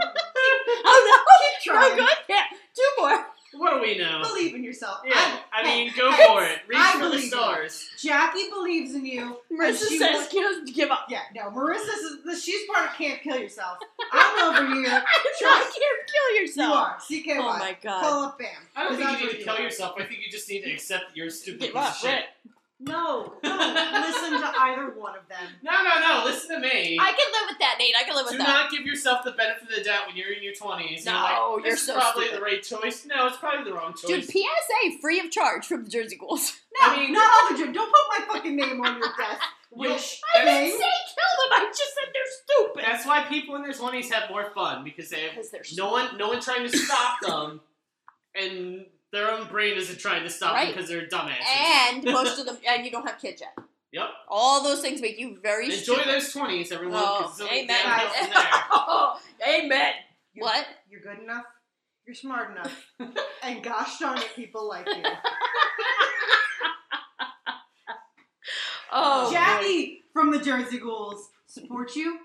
[0.86, 1.74] oh keep no!
[1.74, 1.92] No trying.
[1.92, 2.18] Oh, good?
[2.30, 2.44] Yeah,
[2.76, 3.26] two more.
[3.54, 5.00] What do we know Believe in yourself.
[5.06, 7.24] yeah I- i hey, mean go hey, for it reach I for the believe in
[7.26, 7.30] you.
[7.30, 9.38] stars Jackie believes in you.
[9.52, 11.06] Marissa she says wants- give, give up.
[11.10, 11.88] Yeah, no, Marissa
[12.26, 13.80] says she's part of Camp Kill Yourself.
[14.12, 14.90] I'm over here.
[14.92, 15.04] I'm
[15.40, 16.76] Try- not here to kill You yourself.
[16.76, 16.98] are.
[17.00, 17.38] CKY.
[17.40, 18.02] Oh my god.
[18.02, 18.48] Call up Bam.
[18.76, 21.06] i don't think you need to kill yourself i think you just need to accept
[21.10, 22.24] that you're a stupid Give piece up, of shit.
[22.82, 23.34] No,
[23.92, 25.48] don't listen to either one of them.
[25.62, 27.94] no no no listen to me I can live with that, Nate.
[28.00, 28.46] I can live with that.
[28.46, 28.64] Do that.
[28.64, 31.06] not give yourself the benefit of the doubt when you're in your twenties.
[31.06, 32.40] No, you're, like, you're this so probably stupid.
[32.40, 33.06] the right choice.
[33.06, 34.08] No, it's probably the wrong choice.
[34.10, 34.26] Dude.
[34.26, 36.54] PSA free of charge from the Jersey Ghouls.
[36.82, 37.74] No, I mean- not all the Jews.
[37.76, 39.42] Don't put my fucking name on your desk.
[39.76, 40.72] You'll- Wish I didn't thing.
[40.72, 41.52] say kill them.
[41.52, 42.84] I just said they're stupid.
[42.86, 45.38] That's why people in their twenties have more fun because they have
[45.76, 47.60] no one, no one trying to stop them,
[48.36, 50.68] and their own brain isn't trying to stop Right.
[50.68, 51.44] them because they're dumbasses.
[51.92, 53.54] And most of them, and you don't have kids yet.
[53.92, 54.10] Yep.
[54.28, 56.08] All those things make you very Enjoy stupid.
[56.08, 57.02] those twenties, everyone.
[57.04, 57.84] Oh, 'cause it's only amen.
[57.84, 58.44] downhill from there.
[58.72, 59.94] Oh, amen.
[60.34, 60.68] You're- What?
[60.90, 61.46] You're good enough.
[62.06, 62.92] You're smart enough.
[63.44, 65.04] and gosh darn it, people like you.
[68.92, 69.34] Oh, oh boy.
[69.34, 72.18] Jackie from the Jersey Ghouls supports you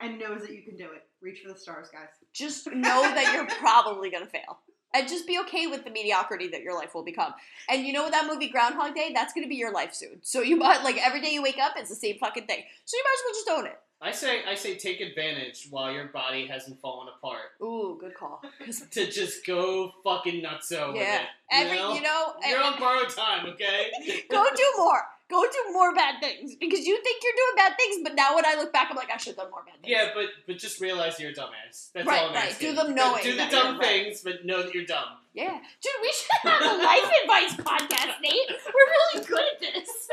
[0.00, 1.02] and knows that you can do it.
[1.20, 2.10] Reach for the stars, guys.
[2.32, 4.60] Just know that you're probably gonna fail.
[4.96, 7.34] And just be okay with the mediocrity that your life will become.
[7.68, 9.10] And you know what that movie Groundhog Day?
[9.14, 10.18] That's gonna be your life soon.
[10.22, 12.62] So you might like every day you wake up, it's the same fucking thing.
[12.86, 13.80] So you might as well just own it.
[14.00, 18.42] I say, I say, take advantage while your body hasn't fallen apart Ooh, good call.
[18.90, 21.22] to just go fucking nutso with Yeah.
[21.22, 21.26] it.
[21.50, 23.90] Every you know, you know, you're and- on borrowed time, okay?
[24.30, 25.00] go do more.
[25.28, 28.46] Go do more bad things because you think you're doing bad things, but now when
[28.46, 29.86] I look back, I'm like, I should have done more bad things.
[29.90, 31.90] yeah, but but just realize you're a dumbass.
[31.92, 32.50] That's Right, all I'm right.
[32.52, 32.70] asking.
[32.70, 34.04] Do them knowing Do the dumb you're right.
[34.04, 35.18] things, but know that you're dumb.
[35.34, 35.58] Yeah.
[35.82, 38.48] Dude, we should have a life advice podcast, Nate.
[38.48, 40.08] We're really good at this.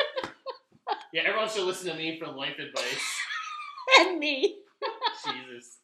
[1.14, 3.04] Yeah, everyone should listen to me for life advice.
[4.00, 4.58] and me.
[5.26, 5.78] Jesus,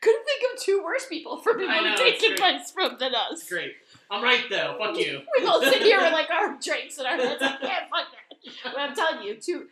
[0.00, 2.32] Couldn't think of two worse people for people I know, to take it's great.
[2.34, 3.32] advice from than us.
[3.40, 3.72] it's great.
[4.10, 4.76] I'm right though.
[4.78, 5.22] Fuck you.
[5.38, 8.72] We both sit here with like our drinks and our heads like, yeah, fuck that.
[8.72, 9.66] But I'm telling you, two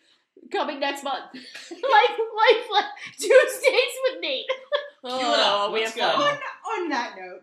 [0.51, 1.25] coming next month.
[1.35, 1.43] life,
[1.73, 2.85] life, life,
[3.19, 4.47] Tuesdays with Nate.
[5.05, 5.73] Cue it up.
[5.73, 6.35] we Let's have fun.
[6.37, 6.83] go.
[6.83, 7.41] On that note,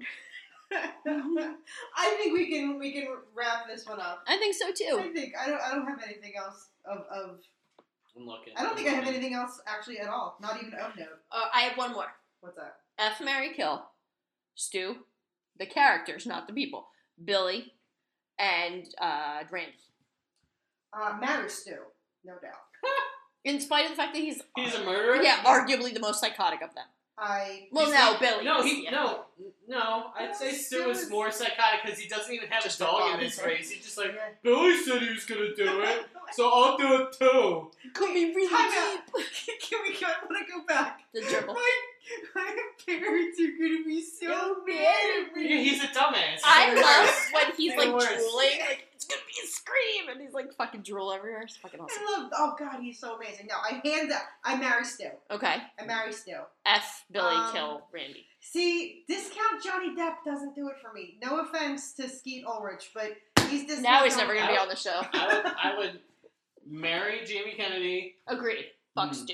[1.95, 4.23] I think we can we can wrap this one up.
[4.27, 4.99] I think so too.
[4.99, 7.39] I think I don't I don't have anything else of, of
[8.17, 8.53] I'm looking.
[8.57, 10.37] I don't think I have anything else actually at all.
[10.41, 11.07] Not even of note.
[11.31, 12.07] Uh, I have one more.
[12.41, 12.77] What's that?
[12.97, 13.83] F Marry Kill,
[14.55, 14.97] Stu,
[15.57, 16.87] the characters, not the people.
[17.23, 17.73] Billy,
[18.39, 19.73] and uh, Randy.
[20.93, 21.91] Uh, matters still,
[22.23, 22.53] no doubt.
[23.43, 25.21] In spite of the fact that he's He's a murderer.
[25.21, 26.85] yeah, arguably the most psychotic of them.
[27.17, 28.45] I Well, He's no, Billy.
[28.45, 28.91] No, he yeah.
[28.91, 29.23] no
[29.67, 30.11] no.
[30.17, 32.79] I'd say No, Stu Stu is is- more psychotic because he doesn't even have Just
[32.79, 33.45] a dog a in his dog.
[33.47, 33.69] race.
[33.71, 34.29] He's just like Yeah.
[34.43, 37.71] Billy said he was gonna do it, so I'll do it too.
[37.93, 39.59] Could be really Time deep.
[39.61, 40.05] Can we go?
[40.07, 41.01] I want to go back.
[41.13, 41.53] The dribble.
[41.55, 41.71] My,
[42.35, 42.55] my
[42.85, 45.49] parents are gonna be so mad at me.
[45.49, 46.39] Yeah, he's a dumbass.
[46.43, 48.05] I love when he's They're like worse.
[48.07, 51.41] drooling, like it's gonna be a scream, and he's like fucking drool everywhere.
[51.43, 51.97] It's fucking awesome.
[52.07, 52.31] I love.
[52.35, 53.47] Oh God, he's so amazing.
[53.47, 54.23] No, I hands up.
[54.43, 55.05] I marry Stu.
[55.31, 56.33] Okay, I marry Stu.
[56.65, 58.25] F Billy Um, kill Randy.
[58.39, 61.17] See, discount Johnny Depp doesn't do it for me.
[61.23, 63.11] No offense to Skeet Ulrich, but
[63.49, 63.83] he's discount.
[63.83, 65.01] Now he's never gonna be on the show.
[65.13, 65.99] I would, I would
[66.65, 68.15] marry Jamie Kennedy.
[68.27, 68.65] Agreed.
[68.95, 69.13] Fuck Hmm.
[69.15, 69.33] Stu.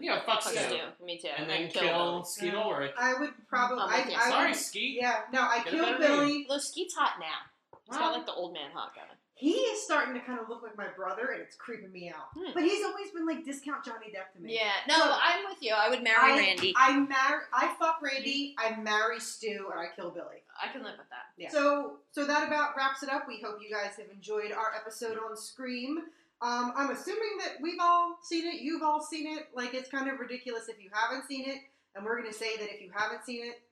[0.00, 0.58] Yeah, fuck Fuck Stu.
[0.60, 1.04] Stu.
[1.04, 1.28] Me too.
[1.36, 1.82] And then kill.
[1.82, 2.24] kill Billy.
[2.24, 2.62] Skeet Yeah.
[2.62, 2.92] Ulrich.
[2.98, 3.82] I would probably.
[3.82, 4.16] I'm I, with you.
[4.20, 4.98] I Sorry, would, Skeet.
[5.00, 6.46] Yeah, no, I Get a kill Billy.
[6.48, 7.78] Although Skeet's hot now.
[7.88, 9.06] He's got like the old man hot going.
[9.34, 12.28] He is starting to kind of look like my brother, and it's creeping me out.
[12.32, 12.52] Hmm.
[12.54, 14.54] But he's always been like discount Johnny Depp to me.
[14.54, 15.74] Yeah, no, So- I'm with you.
[15.76, 16.72] I would marry I, Randy.
[16.76, 17.42] I marry.
[17.52, 18.54] I fuck Randy.
[18.56, 20.44] I marry Stu, and I kill Billy.
[20.62, 21.32] I can live with that.
[21.36, 21.50] Yeah.
[21.50, 23.26] So, so that about wraps it up.
[23.26, 25.98] We hope you guys have enjoyed our episode on Scream.
[26.42, 28.60] Um, I'm assuming that we've all seen it.
[28.60, 29.46] You've all seen it.
[29.54, 31.58] Like it's kind of ridiculous if you haven't seen it,
[31.94, 33.62] and we're gonna say that if you haven't seen it,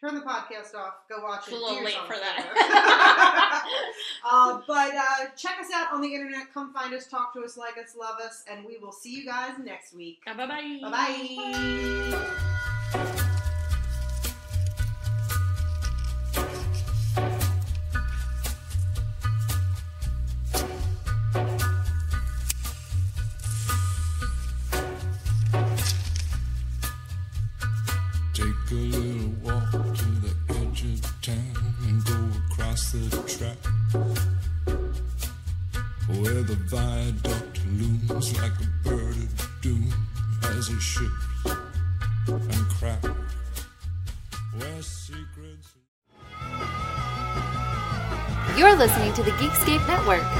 [0.00, 0.94] turn the podcast off.
[1.08, 1.52] Go watch it.
[1.52, 3.64] It's a little late for that.
[4.30, 6.52] uh, but uh, check us out on the internet.
[6.54, 9.26] Come find us, talk to us, like us, love us, and we will see you
[9.26, 10.24] guys next week.
[10.24, 10.78] Bye bye.
[10.82, 12.44] Bye bye.
[49.88, 50.37] Network.